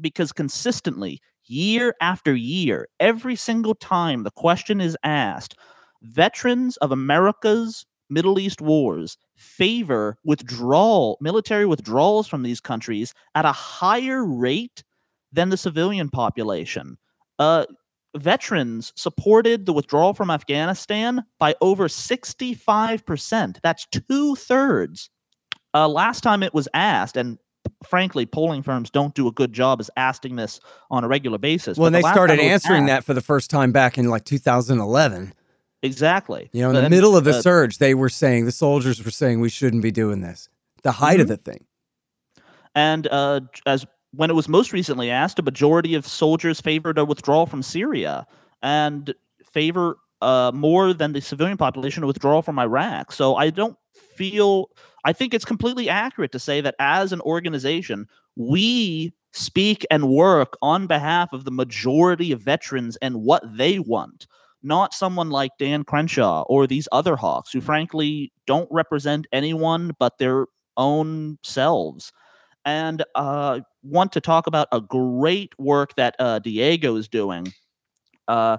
because 0.00 0.32
consistently 0.32 1.20
year 1.46 1.94
after 2.00 2.34
year 2.34 2.88
every 3.00 3.36
single 3.36 3.74
time 3.74 4.22
the 4.22 4.30
question 4.30 4.80
is 4.80 4.96
asked 5.04 5.54
veterans 6.02 6.76
of 6.78 6.90
america's 6.90 7.84
Middle 8.10 8.38
East 8.38 8.60
wars 8.60 9.16
favor 9.36 10.16
withdrawal, 10.24 11.18
military 11.20 11.66
withdrawals 11.66 12.28
from 12.28 12.42
these 12.42 12.60
countries 12.60 13.14
at 13.34 13.44
a 13.44 13.52
higher 13.52 14.24
rate 14.24 14.84
than 15.32 15.48
the 15.48 15.56
civilian 15.56 16.08
population. 16.08 16.96
Uh, 17.38 17.66
veterans 18.16 18.92
supported 18.96 19.66
the 19.66 19.72
withdrawal 19.72 20.14
from 20.14 20.30
Afghanistan 20.30 21.24
by 21.38 21.54
over 21.60 21.88
65%. 21.88 23.56
That's 23.62 23.86
two 23.86 24.36
thirds. 24.36 25.10
Uh, 25.74 25.88
last 25.88 26.20
time 26.20 26.42
it 26.44 26.54
was 26.54 26.68
asked, 26.72 27.16
and 27.16 27.38
frankly, 27.84 28.26
polling 28.26 28.62
firms 28.62 28.90
don't 28.90 29.14
do 29.14 29.26
a 29.26 29.32
good 29.32 29.52
job 29.52 29.80
as 29.80 29.90
asking 29.96 30.36
this 30.36 30.60
on 30.90 31.02
a 31.02 31.08
regular 31.08 31.38
basis. 31.38 31.76
Well, 31.76 31.90
the 31.90 31.98
they 31.98 32.02
started 32.02 32.38
answering 32.38 32.84
asked, 32.84 32.88
that 32.88 33.04
for 33.04 33.14
the 33.14 33.20
first 33.20 33.50
time 33.50 33.72
back 33.72 33.98
in 33.98 34.08
like 34.08 34.24
2011. 34.24 35.32
Exactly. 35.84 36.48
You 36.52 36.62
know, 36.62 36.70
in 36.70 36.82
the 36.82 36.88
middle 36.88 37.14
of 37.14 37.24
the 37.24 37.32
uh, 37.32 37.42
surge, 37.42 37.76
they 37.76 37.94
were 37.94 38.08
saying 38.08 38.46
the 38.46 38.52
soldiers 38.52 39.04
were 39.04 39.10
saying 39.10 39.40
we 39.40 39.50
shouldn't 39.50 39.82
be 39.82 39.90
doing 39.90 40.22
this. 40.22 40.48
The 40.82 40.92
height 40.92 41.14
mm-hmm. 41.14 41.22
of 41.22 41.28
the 41.28 41.36
thing. 41.36 41.64
And 42.74 43.06
uh, 43.08 43.40
as 43.66 43.84
when 44.12 44.30
it 44.30 44.32
was 44.32 44.48
most 44.48 44.72
recently 44.72 45.10
asked, 45.10 45.38
a 45.38 45.42
majority 45.42 45.94
of 45.94 46.06
soldiers 46.06 46.58
favored 46.58 46.96
a 46.96 47.04
withdrawal 47.04 47.44
from 47.44 47.62
Syria 47.62 48.26
and 48.62 49.14
favor 49.52 49.98
uh, 50.22 50.52
more 50.54 50.94
than 50.94 51.12
the 51.12 51.20
civilian 51.20 51.58
population 51.58 52.02
a 52.02 52.06
withdrawal 52.06 52.40
from 52.40 52.58
Iraq. 52.58 53.12
So 53.12 53.36
I 53.36 53.50
don't 53.50 53.76
feel. 54.16 54.70
I 55.04 55.12
think 55.12 55.34
it's 55.34 55.44
completely 55.44 55.90
accurate 55.90 56.32
to 56.32 56.38
say 56.38 56.62
that 56.62 56.76
as 56.78 57.12
an 57.12 57.20
organization, 57.20 58.08
we 58.36 59.12
speak 59.32 59.84
and 59.90 60.08
work 60.08 60.56
on 60.62 60.86
behalf 60.86 61.34
of 61.34 61.44
the 61.44 61.50
majority 61.50 62.32
of 62.32 62.40
veterans 62.40 62.96
and 63.02 63.22
what 63.22 63.42
they 63.54 63.78
want 63.78 64.26
not 64.64 64.94
someone 64.94 65.30
like 65.30 65.52
Dan 65.58 65.84
Crenshaw 65.84 66.42
or 66.48 66.66
these 66.66 66.88
other 66.90 67.16
Hawks 67.16 67.52
who, 67.52 67.60
frankly, 67.60 68.32
don't 68.46 68.68
represent 68.70 69.26
anyone 69.32 69.92
but 69.98 70.18
their 70.18 70.46
own 70.76 71.38
selves. 71.44 72.12
And 72.64 73.04
uh, 73.14 73.60
want 73.82 74.12
to 74.12 74.20
talk 74.20 74.46
about 74.46 74.68
a 74.72 74.80
great 74.80 75.52
work 75.58 75.94
that 75.96 76.16
uh, 76.18 76.38
Diego 76.38 76.96
is 76.96 77.08
doing 77.08 77.52
uh, 78.26 78.56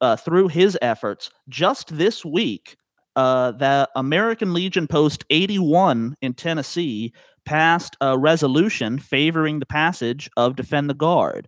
uh 0.00 0.16
through 0.16 0.48
his 0.48 0.78
efforts. 0.80 1.30
Just 1.48 1.96
this 1.96 2.24
week, 2.24 2.76
uh, 3.16 3.52
the 3.52 3.88
American 3.94 4.54
Legion 4.54 4.88
Post 4.88 5.24
81 5.30 6.16
in 6.22 6.34
Tennessee 6.34 7.12
passed 7.44 7.96
a 8.00 8.18
resolution 8.18 8.98
favoring 8.98 9.58
the 9.58 9.66
passage 9.66 10.30
of 10.36 10.56
Defend 10.56 10.88
the 10.88 10.94
Guard. 10.94 11.46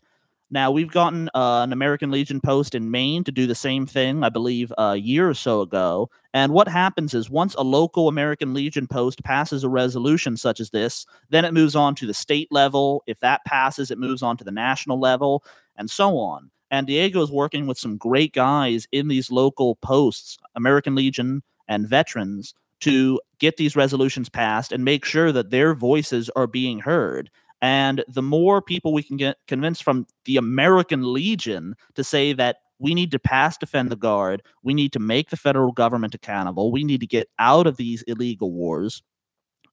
Now 0.50 0.70
we've 0.70 0.90
gotten 0.90 1.28
uh, 1.34 1.62
an 1.64 1.72
American 1.72 2.12
Legion 2.12 2.40
post 2.40 2.76
in 2.76 2.90
Maine 2.90 3.24
to 3.24 3.32
do 3.32 3.48
the 3.48 3.54
same 3.54 3.84
thing, 3.84 4.22
I 4.22 4.28
believe, 4.28 4.72
a 4.78 4.94
year 4.94 5.28
or 5.28 5.34
so 5.34 5.60
ago. 5.60 6.08
And 6.32 6.52
what 6.52 6.68
happens 6.68 7.14
is 7.14 7.28
once 7.28 7.54
a 7.56 7.62
local 7.62 8.06
American 8.06 8.54
Legion 8.54 8.86
post 8.86 9.24
passes 9.24 9.64
a 9.64 9.68
resolution 9.68 10.36
such 10.36 10.60
as 10.60 10.70
this, 10.70 11.04
then 11.30 11.44
it 11.44 11.52
moves 11.52 11.74
on 11.74 11.96
to 11.96 12.06
the 12.06 12.14
state 12.14 12.46
level. 12.52 13.02
If 13.08 13.18
that 13.20 13.44
passes, 13.44 13.90
it 13.90 13.98
moves 13.98 14.22
on 14.22 14.36
to 14.36 14.44
the 14.44 14.52
national 14.52 15.00
level, 15.00 15.42
and 15.76 15.90
so 15.90 16.16
on. 16.16 16.50
And 16.70 16.86
Diego 16.86 17.22
is 17.22 17.30
working 17.30 17.66
with 17.66 17.78
some 17.78 17.96
great 17.96 18.32
guys 18.32 18.86
in 18.92 19.08
these 19.08 19.32
local 19.32 19.76
posts, 19.76 20.38
American 20.54 20.94
Legion 20.94 21.42
and 21.66 21.88
veterans, 21.88 22.54
to 22.80 23.20
get 23.38 23.56
these 23.56 23.74
resolutions 23.74 24.28
passed 24.28 24.70
and 24.70 24.84
make 24.84 25.04
sure 25.04 25.32
that 25.32 25.50
their 25.50 25.74
voices 25.74 26.30
are 26.36 26.46
being 26.46 26.78
heard. 26.78 27.30
And 27.62 28.04
the 28.08 28.22
more 28.22 28.60
people 28.60 28.92
we 28.92 29.02
can 29.02 29.16
get 29.16 29.38
convinced 29.48 29.82
from 29.82 30.06
the 30.24 30.36
American 30.36 31.12
Legion 31.12 31.74
to 31.94 32.04
say 32.04 32.32
that 32.34 32.56
we 32.78 32.94
need 32.94 33.10
to 33.12 33.18
pass 33.18 33.56
defend 33.56 33.90
the 33.90 33.96
guard, 33.96 34.42
we 34.62 34.74
need 34.74 34.92
to 34.92 34.98
make 34.98 35.30
the 35.30 35.36
federal 35.36 35.72
government 35.72 36.14
accountable, 36.14 36.70
we 36.70 36.84
need 36.84 37.00
to 37.00 37.06
get 37.06 37.28
out 37.38 37.66
of 37.66 37.76
these 37.76 38.02
illegal 38.02 38.52
wars, 38.52 39.02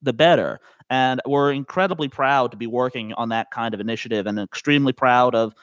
the 0.02 0.13
better. 0.13 0.60
And 0.89 1.22
we're 1.28 1.52
incredibly 1.52 2.08
proud 2.08 2.52
to 2.52 2.58
be 2.58 2.67
working 2.67 3.13
on 3.13 3.30
that 3.30 3.52
kind 3.52 3.74
of 3.74 3.80
initiative 3.80 4.26
and 4.26 4.39
extremely 4.39 4.93
proud 4.93 5.36
of 5.36 5.54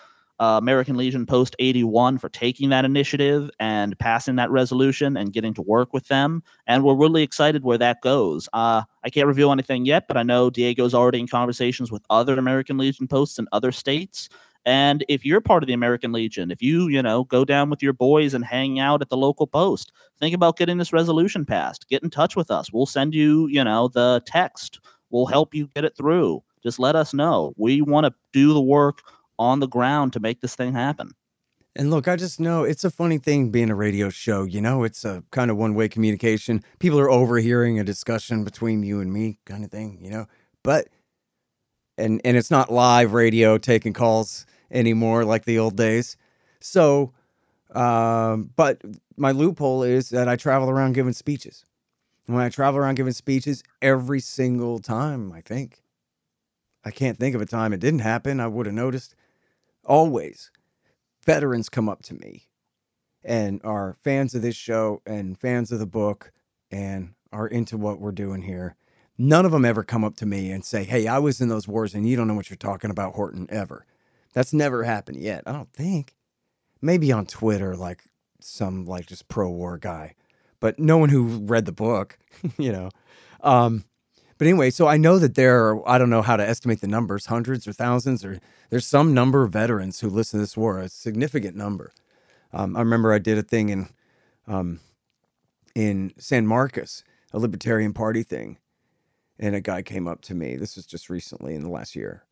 uh, 0.40 0.56
American 0.58 0.96
Legion 0.96 1.26
Post 1.26 1.54
81 1.58 2.16
for 2.16 2.30
taking 2.30 2.70
that 2.70 2.86
initiative 2.86 3.50
and 3.60 3.96
passing 3.98 4.36
that 4.36 4.50
resolution 4.50 5.16
and 5.16 5.34
getting 5.34 5.52
to 5.54 5.62
work 5.62 5.92
with 5.92 6.08
them. 6.08 6.42
And 6.66 6.82
we're 6.82 6.94
really 6.96 7.22
excited 7.22 7.62
where 7.62 7.76
that 7.78 8.00
goes. 8.00 8.48
Uh, 8.54 8.82
I 9.04 9.10
can't 9.10 9.26
reveal 9.26 9.52
anything 9.52 9.84
yet, 9.84 10.08
but 10.08 10.16
I 10.16 10.22
know 10.22 10.48
Diego's 10.48 10.94
already 10.94 11.20
in 11.20 11.28
conversations 11.28 11.92
with 11.92 12.02
other 12.08 12.38
American 12.38 12.78
Legion 12.78 13.06
posts 13.06 13.38
in 13.38 13.48
other 13.52 13.70
states. 13.70 14.30
And 14.64 15.04
if 15.08 15.26
you're 15.26 15.42
part 15.42 15.62
of 15.62 15.66
the 15.66 15.74
American 15.74 16.12
Legion, 16.12 16.50
if 16.50 16.62
you, 16.62 16.88
you 16.88 17.02
know, 17.02 17.24
go 17.24 17.44
down 17.44 17.68
with 17.68 17.82
your 17.82 17.92
boys 17.92 18.32
and 18.32 18.44
hang 18.44 18.78
out 18.78 19.02
at 19.02 19.10
the 19.10 19.16
local 19.18 19.46
post, 19.46 19.92
think 20.18 20.34
about 20.34 20.56
getting 20.56 20.78
this 20.78 20.92
resolution 20.92 21.44
passed. 21.44 21.88
Get 21.88 22.02
in 22.02 22.10
touch 22.10 22.34
with 22.34 22.50
us. 22.50 22.72
We'll 22.72 22.86
send 22.86 23.14
you, 23.14 23.46
you 23.48 23.62
know, 23.62 23.88
the 23.88 24.22
text. 24.26 24.80
We'll 25.10 25.26
help 25.26 25.54
you 25.54 25.68
get 25.74 25.84
it 25.84 25.96
through. 25.96 26.42
Just 26.62 26.78
let 26.78 26.96
us 26.96 27.14
know. 27.14 27.52
We 27.56 27.82
want 27.82 28.04
to 28.06 28.14
do 28.32 28.52
the 28.52 28.60
work 28.60 29.02
on 29.40 29.58
the 29.58 29.66
ground 29.66 30.12
to 30.12 30.20
make 30.20 30.40
this 30.40 30.54
thing 30.54 30.72
happen. 30.74 31.10
And 31.74 31.90
look, 31.90 32.08
I 32.08 32.16
just 32.16 32.40
know 32.40 32.64
it's 32.64 32.84
a 32.84 32.90
funny 32.90 33.18
thing 33.18 33.50
being 33.50 33.70
a 33.70 33.74
radio 33.74 34.10
show. 34.10 34.44
You 34.44 34.60
know, 34.60 34.84
it's 34.84 35.04
a 35.04 35.24
kind 35.30 35.50
of 35.50 35.56
one 35.56 35.74
way 35.74 35.88
communication. 35.88 36.62
People 36.78 37.00
are 37.00 37.10
overhearing 37.10 37.78
a 37.78 37.84
discussion 37.84 38.44
between 38.44 38.82
you 38.82 39.00
and 39.00 39.12
me, 39.12 39.38
kind 39.46 39.64
of 39.64 39.70
thing, 39.70 39.98
you 40.00 40.10
know. 40.10 40.26
But, 40.62 40.88
and, 41.96 42.20
and 42.24 42.36
it's 42.36 42.50
not 42.50 42.70
live 42.70 43.12
radio 43.12 43.56
taking 43.56 43.92
calls 43.92 44.46
anymore 44.70 45.24
like 45.24 45.44
the 45.44 45.58
old 45.58 45.76
days. 45.76 46.16
So, 46.60 47.12
um, 47.74 48.50
but 48.56 48.82
my 49.16 49.30
loophole 49.30 49.84
is 49.84 50.10
that 50.10 50.28
I 50.28 50.36
travel 50.36 50.68
around 50.68 50.94
giving 50.94 51.12
speeches. 51.12 51.64
And 52.26 52.36
when 52.36 52.44
I 52.44 52.48
travel 52.48 52.80
around 52.80 52.96
giving 52.96 53.12
speeches, 53.12 53.62
every 53.80 54.20
single 54.20 54.80
time, 54.80 55.32
I 55.32 55.40
think, 55.40 55.82
I 56.84 56.90
can't 56.90 57.18
think 57.18 57.34
of 57.34 57.40
a 57.40 57.46
time 57.46 57.72
it 57.72 57.80
didn't 57.80 58.00
happen. 58.00 58.40
I 58.40 58.48
would 58.48 58.66
have 58.66 58.74
noticed 58.74 59.14
always 59.84 60.50
veterans 61.24 61.68
come 61.68 61.88
up 61.88 62.02
to 62.02 62.14
me 62.14 62.48
and 63.22 63.60
are 63.64 63.96
fans 64.02 64.34
of 64.34 64.42
this 64.42 64.56
show 64.56 65.02
and 65.06 65.38
fans 65.38 65.72
of 65.72 65.78
the 65.78 65.86
book 65.86 66.32
and 66.70 67.14
are 67.32 67.46
into 67.46 67.76
what 67.76 68.00
we're 68.00 68.12
doing 68.12 68.42
here. 68.42 68.76
None 69.18 69.44
of 69.44 69.52
them 69.52 69.64
ever 69.64 69.82
come 69.84 70.02
up 70.04 70.16
to 70.16 70.26
me 70.26 70.50
and 70.50 70.64
say, 70.64 70.84
Hey, 70.84 71.06
I 71.06 71.18
was 71.18 71.40
in 71.40 71.48
those 71.48 71.68
wars 71.68 71.94
and 71.94 72.08
you 72.08 72.16
don't 72.16 72.26
know 72.28 72.34
what 72.34 72.48
you're 72.48 72.56
talking 72.56 72.90
about, 72.90 73.14
Horton, 73.14 73.46
ever. 73.50 73.84
That's 74.32 74.52
never 74.52 74.84
happened 74.84 75.18
yet. 75.20 75.42
I 75.46 75.52
don't 75.52 75.72
think. 75.72 76.14
Maybe 76.80 77.12
on 77.12 77.26
Twitter, 77.26 77.76
like 77.76 78.04
some 78.40 78.86
like 78.86 79.06
just 79.06 79.28
pro 79.28 79.50
war 79.50 79.76
guy. 79.78 80.14
but 80.60 80.78
no 80.78 80.98
one 80.98 81.08
who 81.08 81.24
read 81.44 81.66
the 81.66 81.72
book, 81.72 82.18
you 82.58 82.72
know. 82.72 82.90
Um, 83.42 83.84
but 84.40 84.46
anyway, 84.46 84.70
so 84.70 84.86
I 84.86 84.96
know 84.96 85.18
that 85.18 85.34
there 85.34 85.66
are, 85.66 85.86
I 85.86 85.98
don't 85.98 86.08
know 86.08 86.22
how 86.22 86.34
to 86.34 86.48
estimate 86.48 86.80
the 86.80 86.86
numbers, 86.86 87.26
hundreds 87.26 87.68
or 87.68 87.74
thousands, 87.74 88.24
or 88.24 88.40
there's 88.70 88.86
some 88.86 89.12
number 89.12 89.44
of 89.44 89.52
veterans 89.52 90.00
who 90.00 90.08
listen 90.08 90.38
to 90.38 90.42
this 90.42 90.56
war, 90.56 90.78
a 90.78 90.88
significant 90.88 91.56
number. 91.58 91.92
Um, 92.50 92.74
I 92.74 92.80
remember 92.80 93.12
I 93.12 93.18
did 93.18 93.36
a 93.36 93.42
thing 93.42 93.68
in 93.68 93.90
um, 94.48 94.80
in 95.74 96.14
San 96.16 96.46
Marcos, 96.46 97.04
a 97.34 97.38
Libertarian 97.38 97.92
Party 97.92 98.22
thing, 98.22 98.56
and 99.38 99.54
a 99.54 99.60
guy 99.60 99.82
came 99.82 100.08
up 100.08 100.22
to 100.22 100.34
me. 100.34 100.56
This 100.56 100.74
was 100.74 100.86
just 100.86 101.10
recently 101.10 101.54
in 101.54 101.62
the 101.62 101.68
last 101.68 101.94
year, 101.94 102.24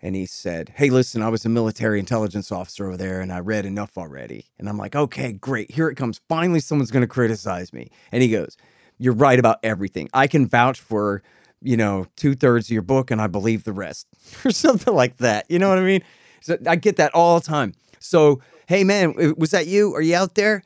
and 0.00 0.14
he 0.14 0.26
said, 0.26 0.74
"Hey, 0.76 0.88
listen, 0.88 1.20
I 1.20 1.30
was 1.30 1.44
a 1.44 1.48
military 1.48 1.98
intelligence 1.98 2.52
officer 2.52 2.86
over 2.86 2.96
there, 2.96 3.20
and 3.20 3.32
I 3.32 3.40
read 3.40 3.66
enough 3.66 3.98
already." 3.98 4.44
And 4.60 4.68
I'm 4.68 4.78
like, 4.78 4.94
"Okay, 4.94 5.32
great. 5.32 5.72
Here 5.72 5.88
it 5.88 5.96
comes. 5.96 6.20
Finally, 6.28 6.60
someone's 6.60 6.92
going 6.92 7.02
to 7.02 7.08
criticize 7.08 7.72
me." 7.72 7.90
And 8.12 8.22
he 8.22 8.28
goes, 8.28 8.56
"You're 8.98 9.14
right 9.14 9.40
about 9.40 9.58
everything. 9.64 10.08
I 10.14 10.28
can 10.28 10.46
vouch 10.46 10.78
for." 10.78 11.24
You 11.62 11.76
know, 11.76 12.06
two 12.16 12.34
thirds 12.34 12.66
of 12.66 12.70
your 12.70 12.82
book, 12.82 13.10
and 13.10 13.20
I 13.20 13.26
believe 13.26 13.64
the 13.64 13.72
rest, 13.72 14.06
or 14.44 14.50
something 14.50 14.94
like 14.94 15.18
that. 15.18 15.46
You 15.50 15.58
know 15.58 15.68
what 15.68 15.78
I 15.78 15.82
mean? 15.82 16.02
So 16.40 16.56
I 16.66 16.76
get 16.76 16.96
that 16.96 17.14
all 17.14 17.38
the 17.38 17.46
time. 17.46 17.74
So, 17.98 18.40
hey, 18.66 18.82
man, 18.82 19.14
was 19.36 19.50
that 19.50 19.66
you? 19.66 19.94
Are 19.94 20.00
you 20.00 20.16
out 20.16 20.34
there? 20.34 20.62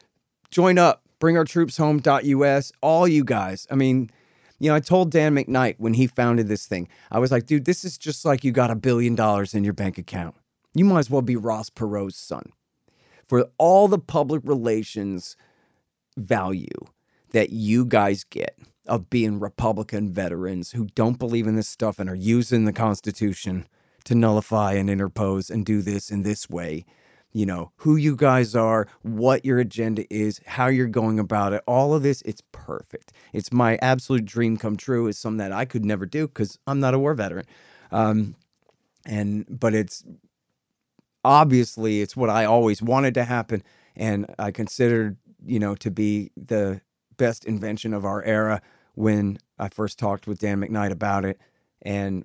Join 0.50 0.78
up. 0.78 1.02
bring 1.18 1.36
our 1.36 1.44
troops 1.44 1.76
BringOurTroopsHome.us. 1.78 2.72
All 2.80 3.08
you 3.08 3.24
guys. 3.24 3.66
I 3.70 3.74
mean, 3.74 4.08
you 4.60 4.70
know, 4.70 4.76
I 4.76 4.80
told 4.80 5.10
Dan 5.10 5.34
McKnight 5.34 5.76
when 5.78 5.94
he 5.94 6.06
founded 6.06 6.48
this 6.48 6.66
thing, 6.66 6.88
I 7.10 7.18
was 7.18 7.32
like, 7.32 7.46
dude, 7.46 7.64
this 7.64 7.84
is 7.84 7.98
just 7.98 8.24
like 8.24 8.44
you 8.44 8.52
got 8.52 8.70
a 8.70 8.76
billion 8.76 9.14
dollars 9.14 9.52
in 9.52 9.64
your 9.64 9.72
bank 9.72 9.98
account. 9.98 10.36
You 10.74 10.84
might 10.84 11.00
as 11.00 11.10
well 11.10 11.22
be 11.22 11.36
Ross 11.36 11.70
Perot's 11.70 12.16
son. 12.16 12.52
For 13.26 13.48
all 13.58 13.88
the 13.88 13.98
public 13.98 14.42
relations 14.44 15.36
value 16.16 16.68
that 17.32 17.50
you 17.50 17.84
guys 17.84 18.24
get 18.24 18.56
of 18.86 19.10
being 19.10 19.40
Republican 19.40 20.12
veterans 20.12 20.72
who 20.72 20.86
don't 20.94 21.18
believe 21.18 21.46
in 21.46 21.56
this 21.56 21.68
stuff 21.68 21.98
and 21.98 22.08
are 22.10 22.14
using 22.14 22.64
the 22.64 22.72
Constitution 22.72 23.66
to 24.04 24.14
nullify 24.14 24.74
and 24.74 24.90
interpose 24.90 25.50
and 25.50 25.64
do 25.64 25.80
this 25.80 26.10
in 26.10 26.22
this 26.22 26.48
way. 26.48 26.84
You 27.32 27.46
know, 27.46 27.72
who 27.78 27.96
you 27.96 28.14
guys 28.14 28.54
are, 28.54 28.86
what 29.02 29.44
your 29.44 29.58
agenda 29.58 30.04
is, 30.14 30.40
how 30.46 30.68
you're 30.68 30.86
going 30.86 31.18
about 31.18 31.52
it, 31.52 31.62
all 31.66 31.92
of 31.92 32.02
this, 32.02 32.22
it's 32.22 32.42
perfect. 32.52 33.12
It's 33.32 33.52
my 33.52 33.76
absolute 33.82 34.24
dream 34.24 34.56
come 34.56 34.76
true. 34.76 35.08
It's 35.08 35.18
something 35.18 35.38
that 35.38 35.50
I 35.50 35.64
could 35.64 35.84
never 35.84 36.06
do 36.06 36.28
because 36.28 36.58
I'm 36.66 36.78
not 36.78 36.94
a 36.94 36.98
war 36.98 37.14
veteran. 37.14 37.46
Um, 37.90 38.36
and, 39.04 39.46
but 39.48 39.74
it's 39.74 40.04
obviously 41.24 42.02
it's 42.02 42.16
what 42.16 42.30
I 42.30 42.44
always 42.44 42.80
wanted 42.80 43.14
to 43.14 43.24
happen. 43.24 43.64
And 43.96 44.32
I 44.38 44.52
considered, 44.52 45.16
you 45.44 45.58
know, 45.58 45.74
to 45.76 45.90
be 45.90 46.30
the 46.36 46.82
best 47.16 47.44
invention 47.44 47.94
of 47.94 48.04
our 48.04 48.22
era 48.22 48.60
when 48.94 49.38
I 49.58 49.68
first 49.68 49.98
talked 49.98 50.26
with 50.26 50.38
Dan 50.38 50.60
McKnight 50.60 50.90
about 50.90 51.24
it. 51.24 51.40
And 51.82 52.24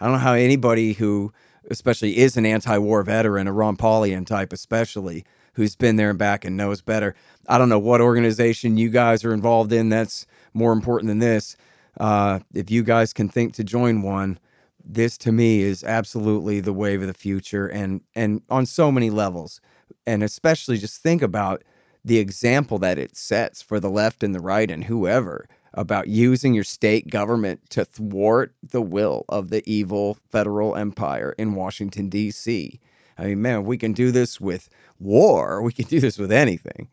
I 0.00 0.04
don't 0.04 0.14
know 0.14 0.18
how 0.20 0.34
anybody 0.34 0.92
who, 0.92 1.32
especially 1.70 2.18
is 2.18 2.36
an 2.36 2.46
anti-war 2.46 3.02
veteran, 3.02 3.46
a 3.46 3.52
Ron 3.52 3.76
Paulian 3.76 4.26
type, 4.26 4.52
especially 4.52 5.24
who's 5.54 5.76
been 5.76 5.96
there 5.96 6.10
and 6.10 6.18
back 6.18 6.44
and 6.44 6.56
knows 6.56 6.82
better. 6.82 7.14
I 7.48 7.58
don't 7.58 7.68
know 7.68 7.78
what 7.78 8.00
organization 8.00 8.76
you 8.76 8.90
guys 8.90 9.24
are 9.24 9.34
involved 9.34 9.72
in 9.72 9.88
that's 9.88 10.26
more 10.54 10.72
important 10.72 11.08
than 11.08 11.18
this. 11.18 11.56
Uh, 11.98 12.40
if 12.54 12.70
you 12.70 12.82
guys 12.82 13.12
can 13.12 13.28
think 13.28 13.54
to 13.54 13.64
join 13.64 14.02
one, 14.02 14.38
this 14.84 15.18
to 15.18 15.32
me 15.32 15.60
is 15.62 15.82
absolutely 15.84 16.60
the 16.60 16.72
wave 16.72 17.02
of 17.02 17.08
the 17.08 17.14
future, 17.14 17.66
and 17.66 18.00
and 18.14 18.40
on 18.48 18.64
so 18.64 18.90
many 18.90 19.10
levels, 19.10 19.60
and 20.06 20.22
especially 20.22 20.78
just 20.78 21.02
think 21.02 21.20
about 21.20 21.62
the 22.04 22.18
example 22.18 22.78
that 22.78 22.98
it 22.98 23.16
sets 23.16 23.60
for 23.60 23.80
the 23.80 23.90
left 23.90 24.22
and 24.22 24.34
the 24.34 24.40
right 24.40 24.70
and 24.70 24.84
whoever 24.84 25.46
about 25.74 26.08
using 26.08 26.54
your 26.54 26.64
state 26.64 27.08
government 27.08 27.68
to 27.70 27.84
thwart 27.84 28.54
the 28.62 28.82
will 28.82 29.24
of 29.28 29.50
the 29.50 29.62
evil 29.70 30.18
federal 30.30 30.76
empire 30.76 31.34
in 31.38 31.54
Washington, 31.54 32.08
D.C. 32.08 32.80
I 33.18 33.24
mean, 33.24 33.42
man, 33.42 33.64
we 33.64 33.76
can 33.78 33.92
do 33.92 34.10
this 34.10 34.40
with 34.40 34.68
war. 34.98 35.62
We 35.62 35.72
can 35.72 35.86
do 35.86 36.00
this 36.00 36.18
with 36.18 36.32
anything. 36.32 36.88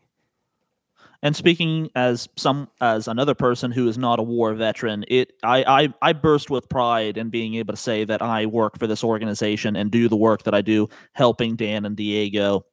And 1.22 1.34
speaking 1.34 1.90
as 1.94 2.28
some 2.36 2.68
as 2.80 3.08
another 3.08 3.34
person 3.34 3.72
who 3.72 3.88
is 3.88 3.96
not 3.96 4.18
a 4.18 4.22
war 4.22 4.54
veteran, 4.54 5.04
it 5.08 5.32
I, 5.42 5.64
I 5.64 5.94
I 6.02 6.12
burst 6.12 6.50
with 6.50 6.68
pride 6.68 7.16
in 7.16 7.30
being 7.30 7.54
able 7.54 7.72
to 7.72 7.80
say 7.80 8.04
that 8.04 8.22
I 8.22 8.46
work 8.46 8.78
for 8.78 8.86
this 8.86 9.02
organization 9.02 9.76
and 9.76 9.90
do 9.90 10.08
the 10.08 10.16
work 10.16 10.42
that 10.44 10.54
I 10.54 10.60
do, 10.60 10.88
helping 11.14 11.56
Dan 11.56 11.84
and 11.84 11.96
Diego 11.96 12.66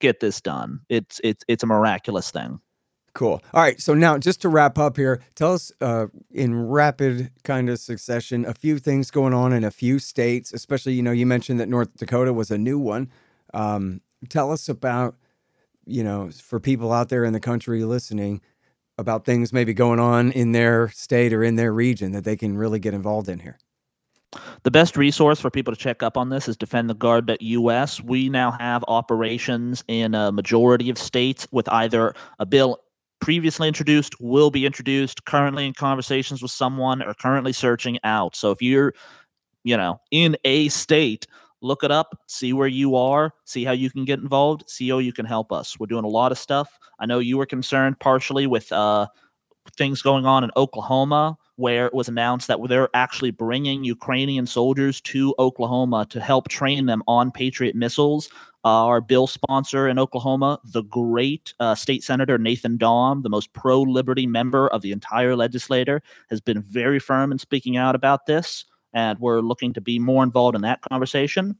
get 0.00 0.20
this 0.20 0.40
done. 0.40 0.80
It's 0.88 1.20
it's 1.22 1.44
it's 1.46 1.62
a 1.62 1.66
miraculous 1.66 2.30
thing. 2.30 2.58
Cool. 3.14 3.40
All 3.54 3.62
right. 3.62 3.80
So 3.80 3.94
now, 3.94 4.18
just 4.18 4.42
to 4.42 4.48
wrap 4.48 4.76
up 4.76 4.96
here, 4.96 5.22
tell 5.36 5.52
us 5.52 5.70
uh, 5.80 6.06
in 6.32 6.66
rapid 6.66 7.30
kind 7.44 7.70
of 7.70 7.78
succession 7.78 8.44
a 8.44 8.52
few 8.52 8.78
things 8.80 9.12
going 9.12 9.32
on 9.32 9.52
in 9.52 9.62
a 9.62 9.70
few 9.70 10.00
states, 10.00 10.52
especially, 10.52 10.94
you 10.94 11.02
know, 11.02 11.12
you 11.12 11.24
mentioned 11.24 11.60
that 11.60 11.68
North 11.68 11.96
Dakota 11.96 12.32
was 12.32 12.50
a 12.50 12.58
new 12.58 12.76
one. 12.76 13.08
Um, 13.54 14.00
tell 14.28 14.50
us 14.50 14.68
about, 14.68 15.14
you 15.86 16.02
know, 16.02 16.28
for 16.30 16.58
people 16.58 16.92
out 16.92 17.08
there 17.08 17.24
in 17.24 17.32
the 17.32 17.40
country 17.40 17.84
listening, 17.84 18.40
about 18.98 19.24
things 19.24 19.52
maybe 19.52 19.74
going 19.74 20.00
on 20.00 20.32
in 20.32 20.50
their 20.50 20.88
state 20.88 21.32
or 21.32 21.44
in 21.44 21.54
their 21.54 21.72
region 21.72 22.12
that 22.12 22.24
they 22.24 22.36
can 22.36 22.56
really 22.56 22.80
get 22.80 22.94
involved 22.94 23.28
in 23.28 23.38
here. 23.38 23.58
The 24.64 24.70
best 24.70 24.96
resource 24.96 25.40
for 25.40 25.50
people 25.50 25.72
to 25.72 25.78
check 25.78 26.02
up 26.02 26.16
on 26.16 26.30
this 26.30 26.48
is 26.48 26.56
defendtheguard.us. 26.56 28.00
We 28.00 28.28
now 28.28 28.50
have 28.50 28.84
operations 28.88 29.84
in 29.86 30.14
a 30.14 30.32
majority 30.32 30.90
of 30.90 30.98
states 30.98 31.46
with 31.52 31.68
either 31.68 32.14
a 32.40 32.46
bill 32.46 32.80
previously 33.24 33.66
introduced, 33.66 34.20
will 34.20 34.50
be 34.50 34.66
introduced, 34.66 35.24
currently 35.24 35.64
in 35.66 35.72
conversations 35.72 36.42
with 36.42 36.50
someone, 36.50 37.02
or 37.02 37.14
currently 37.14 37.54
searching 37.54 37.98
out. 38.04 38.36
So 38.36 38.50
if 38.50 38.60
you're, 38.60 38.92
you 39.62 39.78
know, 39.78 39.98
in 40.10 40.36
a 40.44 40.68
state, 40.68 41.26
look 41.62 41.82
it 41.84 41.90
up, 41.90 42.18
see 42.26 42.52
where 42.52 42.68
you 42.68 42.96
are, 42.96 43.32
see 43.46 43.64
how 43.64 43.72
you 43.72 43.90
can 43.90 44.04
get 44.04 44.18
involved, 44.18 44.68
see 44.68 44.90
how 44.90 44.98
you 44.98 45.10
can 45.10 45.24
help 45.24 45.52
us. 45.52 45.80
We're 45.80 45.86
doing 45.86 46.04
a 46.04 46.08
lot 46.08 46.32
of 46.32 46.38
stuff. 46.38 46.78
I 46.98 47.06
know 47.06 47.18
you 47.18 47.38
were 47.38 47.46
concerned 47.46 47.98
partially 47.98 48.46
with 48.46 48.70
uh, 48.70 49.06
things 49.78 50.02
going 50.02 50.26
on 50.26 50.44
in 50.44 50.50
Oklahoma 50.54 51.38
where 51.56 51.86
it 51.86 51.94
was 51.94 52.08
announced 52.08 52.48
that 52.48 52.58
they're 52.68 52.90
actually 52.92 53.30
bringing 53.30 53.84
Ukrainian 53.84 54.46
soldiers 54.46 55.00
to 55.00 55.34
Oklahoma 55.38 56.06
to 56.10 56.20
help 56.20 56.48
train 56.48 56.84
them 56.84 57.02
on 57.08 57.30
Patriot 57.30 57.74
missiles. 57.74 58.28
Uh, 58.64 58.86
our 58.86 59.00
bill 59.00 59.26
sponsor 59.26 59.86
in 59.88 59.98
Oklahoma, 59.98 60.58
the 60.64 60.82
great 60.82 61.52
uh, 61.60 61.74
state 61.74 62.02
senator 62.02 62.38
Nathan 62.38 62.78
Dahm, 62.78 63.22
the 63.22 63.28
most 63.28 63.52
pro 63.52 63.82
liberty 63.82 64.26
member 64.26 64.68
of 64.68 64.80
the 64.80 64.90
entire 64.90 65.36
legislature, 65.36 66.02
has 66.30 66.40
been 66.40 66.62
very 66.62 66.98
firm 66.98 67.30
in 67.30 67.38
speaking 67.38 67.76
out 67.76 67.94
about 67.94 68.24
this. 68.24 68.64
And 68.94 69.18
we're 69.18 69.40
looking 69.40 69.74
to 69.74 69.80
be 69.80 69.98
more 69.98 70.22
involved 70.22 70.54
in 70.54 70.62
that 70.62 70.80
conversation. 70.80 71.58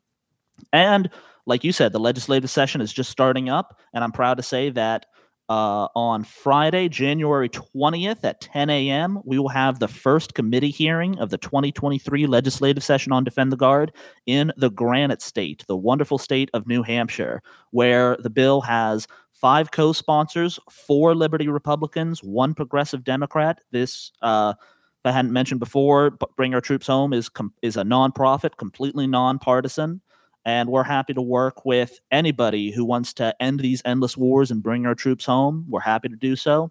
And 0.72 1.10
like 1.46 1.62
you 1.62 1.72
said, 1.72 1.92
the 1.92 2.00
legislative 2.00 2.48
session 2.48 2.80
is 2.80 2.92
just 2.92 3.10
starting 3.10 3.50
up. 3.50 3.78
And 3.92 4.02
I'm 4.02 4.12
proud 4.12 4.36
to 4.38 4.42
say 4.42 4.70
that 4.70 5.06
uh, 5.48 5.88
on 5.94 6.24
Friday, 6.24 6.88
January 6.88 7.48
20th 7.48 8.24
at 8.24 8.40
10 8.40 8.70
a.m., 8.70 9.20
we 9.24 9.38
will 9.38 9.48
have 9.48 9.78
the 9.78 9.88
first 9.88 10.34
committee 10.34 10.70
hearing 10.70 11.18
of 11.18 11.30
the 11.30 11.38
2023 11.38 12.26
legislative 12.26 12.82
session 12.82 13.12
on 13.12 13.24
Defend 13.24 13.52
the 13.52 13.56
Guard 13.56 13.92
in 14.26 14.52
the 14.56 14.70
Granite 14.70 15.20
State, 15.20 15.64
the 15.68 15.76
wonderful 15.76 16.18
state 16.18 16.50
of 16.54 16.66
New 16.66 16.82
Hampshire, 16.82 17.42
where 17.72 18.16
the 18.20 18.30
bill 18.30 18.62
has 18.62 19.06
five 19.32 19.70
co 19.70 19.92
sponsors, 19.92 20.58
four 20.70 21.14
Liberty 21.14 21.48
Republicans, 21.48 22.22
one 22.22 22.54
Progressive 22.54 23.04
Democrat. 23.04 23.60
This, 23.70 24.12
uh, 24.22 24.54
I 25.04 25.12
hadn't 25.12 25.32
mentioned 25.32 25.60
before, 25.60 26.12
Bring 26.36 26.54
Our 26.54 26.62
Troops 26.62 26.86
Home 26.86 27.12
is, 27.12 27.28
com- 27.28 27.52
is 27.60 27.76
a 27.76 27.82
nonprofit, 27.82 28.56
completely 28.56 29.06
nonpartisan 29.06 30.00
and 30.44 30.68
we're 30.68 30.84
happy 30.84 31.14
to 31.14 31.22
work 31.22 31.64
with 31.64 31.98
anybody 32.10 32.70
who 32.70 32.84
wants 32.84 33.12
to 33.14 33.34
end 33.40 33.60
these 33.60 33.82
endless 33.84 34.16
wars 34.16 34.50
and 34.50 34.62
bring 34.62 34.86
our 34.86 34.94
troops 34.94 35.24
home. 35.24 35.64
We're 35.68 35.80
happy 35.80 36.08
to 36.08 36.16
do 36.16 36.36
so. 36.36 36.70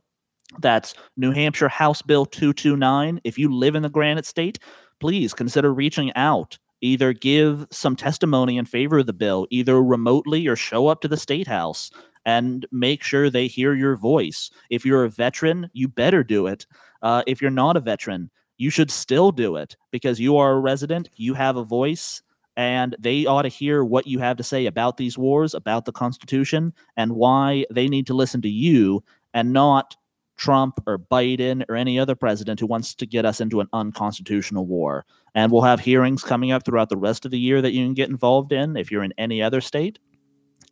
That's 0.60 0.94
New 1.18 1.32
Hampshire 1.32 1.70
House 1.70 2.02
Bill 2.02 2.26
229. 2.26 3.22
If 3.24 3.38
you 3.38 3.54
live 3.54 3.76
in 3.76 3.84
the 3.84 3.90
Granite 3.90 4.26
State, 4.26 4.60
please 5.00 5.34
consider 5.34 5.74
reaching 5.74 6.14
out. 6.16 6.58
Either 6.82 7.14
give 7.14 7.66
some 7.72 7.96
testimony 7.96 8.58
in 8.58 8.66
favor 8.66 9.00
of 9.00 9.06
the 9.06 9.14
bill, 9.14 9.48
either 9.50 9.82
remotely 9.82 10.48
or 10.48 10.56
show 10.56 10.88
up 10.88 11.02
to 11.02 11.08
the 11.08 11.18
State 11.18 11.48
House 11.48 11.90
and 12.26 12.66
make 12.72 13.04
sure 13.04 13.30
they 13.30 13.48
hear 13.48 13.74
your 13.74 13.96
voice. 13.96 14.52
If 14.70 14.86
you're 14.86 15.06
a 15.06 15.10
veteran, 15.10 15.70
you 15.74 15.88
better 15.88 16.24
do 16.24 16.48
it. 16.48 16.66
Uh, 17.02 17.24
if 17.26 17.42
you're 17.42 17.52
not 17.52 17.78
a 17.78 17.82
veteran, 17.82 18.30
you 18.58 18.70
should 18.70 18.92
still 18.92 19.32
do 19.32 19.56
it 19.56 19.76
because 19.92 20.20
you 20.20 20.38
are 20.38 20.54
a 20.54 20.60
resident, 20.60 21.10
you 21.16 21.34
have 21.34 21.58
a 21.58 21.64
voice, 21.64 22.22
and 22.56 22.96
they 23.00 23.26
ought 23.26 23.44
to 23.44 23.50
hear 23.50 23.84
what 23.84 24.08
you 24.08 24.20
have 24.20 24.38
to 24.38 24.44
say 24.44 24.66
about 24.66 24.98
these 24.98 25.18
wars, 25.18 25.54
about 25.54 25.86
the 25.86 25.92
Constitution, 25.92 26.74
and 26.98 27.14
why 27.14 27.66
they 27.72 27.88
need 27.88 28.08
to 28.08 28.14
listen 28.14 28.42
to 28.42 28.50
you 28.50 29.04
and 29.34 29.54
not 29.54 29.96
Trump 30.38 30.80
or 30.88 30.98
Biden 30.98 31.64
or 31.70 31.76
any 31.76 32.00
other 32.00 32.16
president 32.16 32.60
who 32.60 32.68
wants 32.68 32.96
to 32.96 33.06
get 33.06 33.26
us 33.26 33.40
into 33.40 33.60
an 33.60 33.68
unconstitutional 33.74 34.66
war. 34.66 35.06
And 35.36 35.52
we'll 35.52 35.62
have 35.62 35.80
hearings 35.80 36.24
coming 36.24 36.52
up 36.52 36.66
throughout 36.66 36.90
the 36.90 36.98
rest 36.98 37.26
of 37.26 37.32
the 37.32 37.40
year 37.40 37.62
that 37.62 37.72
you 37.72 37.86
can 37.86 37.94
get 37.94 38.10
involved 38.10 38.52
in 38.52 38.78
if 38.78 38.92
you're 38.92 39.04
in 39.04 39.14
any 39.18 39.42
other 39.42 39.62
state. 39.62 40.00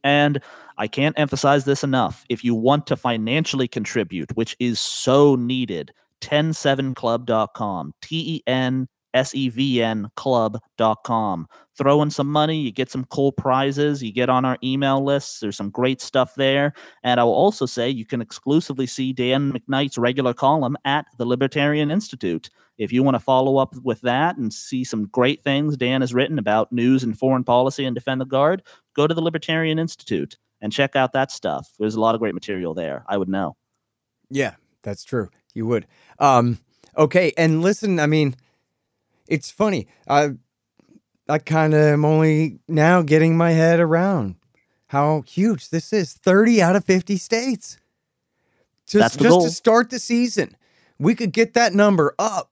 And 0.03 0.41
I 0.77 0.87
can't 0.87 1.17
emphasize 1.17 1.65
this 1.65 1.83
enough. 1.83 2.25
If 2.29 2.43
you 2.43 2.55
want 2.55 2.87
to 2.87 2.95
financially 2.95 3.67
contribute, 3.67 4.35
which 4.35 4.55
is 4.59 4.79
so 4.79 5.35
needed, 5.35 5.91
107club.com, 6.21 7.93
T 8.01 8.35
E 8.35 8.43
N 8.47 8.87
S 9.13 9.35
E 9.35 9.49
V 9.49 9.81
N 9.81 10.09
club.com. 10.15 11.47
Throw 11.77 12.01
in 12.01 12.11
some 12.11 12.31
money, 12.31 12.59
you 12.59 12.71
get 12.71 12.91
some 12.91 13.05
cool 13.05 13.31
prizes, 13.31 14.03
you 14.03 14.11
get 14.11 14.29
on 14.29 14.45
our 14.45 14.57
email 14.63 15.03
lists. 15.03 15.39
There's 15.39 15.55
some 15.55 15.69
great 15.69 16.01
stuff 16.01 16.35
there. 16.35 16.73
And 17.03 17.19
I 17.19 17.23
will 17.23 17.33
also 17.33 17.65
say 17.65 17.89
you 17.89 18.05
can 18.05 18.21
exclusively 18.21 18.85
see 18.85 19.13
Dan 19.13 19.51
McKnight's 19.51 19.97
regular 19.97 20.33
column 20.33 20.77
at 20.85 21.05
the 21.17 21.25
Libertarian 21.25 21.89
Institute. 21.89 22.49
If 22.77 22.91
you 22.91 23.03
want 23.03 23.15
to 23.15 23.19
follow 23.19 23.57
up 23.57 23.75
with 23.83 24.01
that 24.01 24.37
and 24.37 24.53
see 24.53 24.83
some 24.83 25.07
great 25.07 25.43
things 25.43 25.77
Dan 25.77 26.01
has 26.01 26.13
written 26.13 26.39
about 26.39 26.71
news 26.71 27.03
and 27.03 27.17
foreign 27.17 27.43
policy 27.43 27.85
and 27.85 27.95
defend 27.95 28.21
the 28.21 28.25
guard, 28.25 28.63
go 28.95 29.07
to 29.07 29.13
the 29.13 29.21
Libertarian 29.21 29.79
Institute 29.79 30.37
and 30.61 30.71
check 30.71 30.95
out 30.95 31.13
that 31.13 31.31
stuff. 31.31 31.69
There's 31.79 31.95
a 31.95 31.99
lot 31.99 32.15
of 32.15 32.21
great 32.21 32.33
material 32.33 32.73
there. 32.73 33.03
I 33.07 33.17
would 33.17 33.29
know. 33.29 33.55
Yeah, 34.29 34.55
that's 34.83 35.03
true. 35.03 35.29
You 35.53 35.65
would. 35.67 35.87
Um, 36.19 36.59
okay, 36.97 37.33
and 37.37 37.61
listen, 37.61 37.99
I 37.99 38.05
mean, 38.05 38.35
it's 39.31 39.49
funny. 39.49 39.87
I 40.07 40.31
I 41.27 41.39
kind 41.39 41.73
of 41.73 41.79
am 41.79 42.03
only 42.05 42.59
now 42.67 43.01
getting 43.01 43.37
my 43.37 43.51
head 43.51 43.79
around 43.79 44.35
how 44.87 45.21
huge 45.21 45.69
this 45.69 45.93
is. 45.93 46.13
30 46.13 46.61
out 46.61 46.75
of 46.75 46.83
50 46.83 47.15
states. 47.15 47.77
Just, 48.85 49.17
just 49.17 49.29
goal. 49.29 49.43
to 49.43 49.49
start 49.49 49.89
the 49.89 49.99
season. 49.99 50.55
We 50.99 51.15
could 51.15 51.31
get 51.31 51.53
that 51.53 51.73
number 51.73 52.13
up 52.19 52.51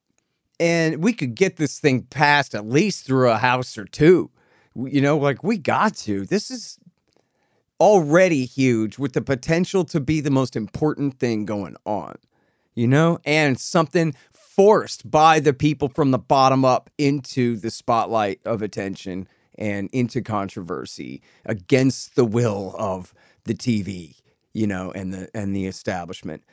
and 0.58 1.04
we 1.04 1.12
could 1.12 1.36
get 1.36 1.58
this 1.58 1.80
thing 1.80 2.04
passed 2.04 2.56
at 2.56 2.66
least 2.66 3.06
through 3.06 3.30
a 3.30 3.38
house 3.38 3.78
or 3.78 3.86
two. 3.86 4.32
You 4.76 5.02
know, 5.02 5.18
like 5.18 5.44
we 5.44 5.58
got 5.58 5.96
to. 5.98 6.26
This 6.26 6.50
is 6.50 6.80
already 7.82 8.46
huge 8.46 8.98
with 8.98 9.14
the 9.14 9.22
potential 9.22 9.84
to 9.86 10.00
be 10.00 10.22
the 10.22 10.32
most 10.32 10.56
important 10.56 11.20
thing 11.20 11.46
going 11.46 11.76
on, 11.86 12.16
you 12.76 12.88
know, 12.88 13.20
and 13.26 13.60
something 13.60 14.14
forced 14.56 15.10
by 15.10 15.40
the 15.40 15.54
people 15.54 15.88
from 15.90 16.12
the 16.12 16.18
bottom 16.18 16.66
up 16.66 16.90
into 16.98 17.56
the 17.58 17.70
spotlight 17.70 18.42
of 18.46 18.62
attention 18.62 19.28
and 19.58 19.90
into 19.94 20.22
controversy 20.22 21.22
against 21.46 22.16
the 22.16 22.26
will 22.26 22.76
of 22.78 23.14
the 23.44 23.54
TV, 23.54 24.16
you 24.54 24.66
know, 24.66 24.92
and 24.92 25.14
the 25.14 25.30
and 25.34 25.56
the 25.56 25.68
establishment. 25.68 26.44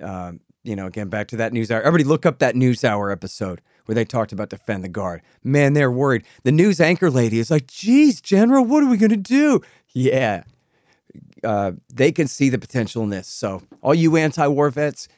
Um, 0.00 0.40
you 0.62 0.76
know, 0.76 0.86
again, 0.86 1.08
back 1.08 1.28
to 1.28 1.36
that 1.36 1.52
news 1.52 1.70
hour. 1.70 1.82
Everybody 1.82 2.04
look 2.04 2.24
up 2.24 2.38
that 2.38 2.54
news 2.54 2.84
hour 2.84 3.10
episode 3.10 3.60
where 3.86 3.94
they 3.94 4.04
talked 4.04 4.32
about 4.32 4.50
defend 4.50 4.84
the 4.84 4.88
guard. 4.88 5.22
Man, 5.42 5.72
they're 5.72 5.90
worried. 5.90 6.24
The 6.44 6.52
news 6.52 6.80
anchor 6.80 7.10
lady 7.10 7.38
is 7.38 7.50
like, 7.50 7.66
geez, 7.66 8.20
General, 8.20 8.64
what 8.64 8.82
are 8.82 8.90
we 8.90 8.96
gonna 8.96 9.16
do? 9.16 9.60
Yeah. 9.92 10.44
Uh, 11.42 11.72
they 11.92 12.12
can 12.12 12.28
see 12.28 12.50
the 12.50 12.58
potential 12.58 13.02
in 13.02 13.10
this. 13.10 13.26
So 13.26 13.62
all 13.82 13.94
you 13.94 14.16
anti-war 14.16 14.70
vets, 14.70 15.08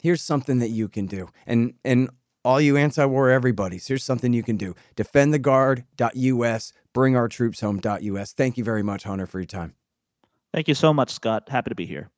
here's 0.00 0.22
something 0.22 0.58
that 0.58 0.70
you 0.70 0.88
can 0.88 1.06
do. 1.06 1.28
And 1.46 1.74
and 1.84 2.10
all 2.44 2.60
you 2.60 2.76
anti-war 2.76 3.30
everybody's, 3.30 3.86
here's 3.86 4.04
something 4.04 4.32
you 4.32 4.42
can 4.42 4.56
do. 4.56 4.74
Defendtheguard.us, 4.96 6.72
bring 6.92 7.16
our 7.16 7.28
troops 7.28 7.60
home.us. 7.60 8.32
Thank 8.32 8.56
you 8.56 8.64
very 8.64 8.82
much, 8.82 9.04
Hunter, 9.04 9.26
for 9.26 9.38
your 9.38 9.46
time. 9.46 9.74
Thank 10.52 10.68
you 10.68 10.74
so 10.74 10.94
much, 10.94 11.10
Scott. 11.10 11.48
Happy 11.48 11.70
to 11.70 11.74
be 11.74 11.86
here. 11.86 12.10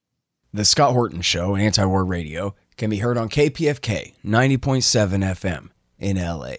The 0.52 0.64
Scott 0.64 0.92
Horton 0.92 1.20
Show, 1.22 1.56
Anti 1.56 1.84
War 1.84 2.04
Radio, 2.04 2.54
can 2.76 2.90
be 2.90 2.98
heard 2.98 3.16
on 3.16 3.28
KPFK 3.28 4.14
90.7 4.24 5.24
FM 5.24 5.70
in 5.98 6.16
LA, 6.16 6.54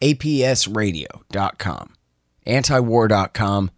APSradio.com, 0.00 1.94
antiwar.com, 2.46 3.70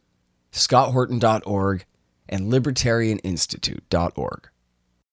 scotthorton.org, 0.52 1.84
and 2.28 2.52
libertarianinstitute.org. 2.52 4.48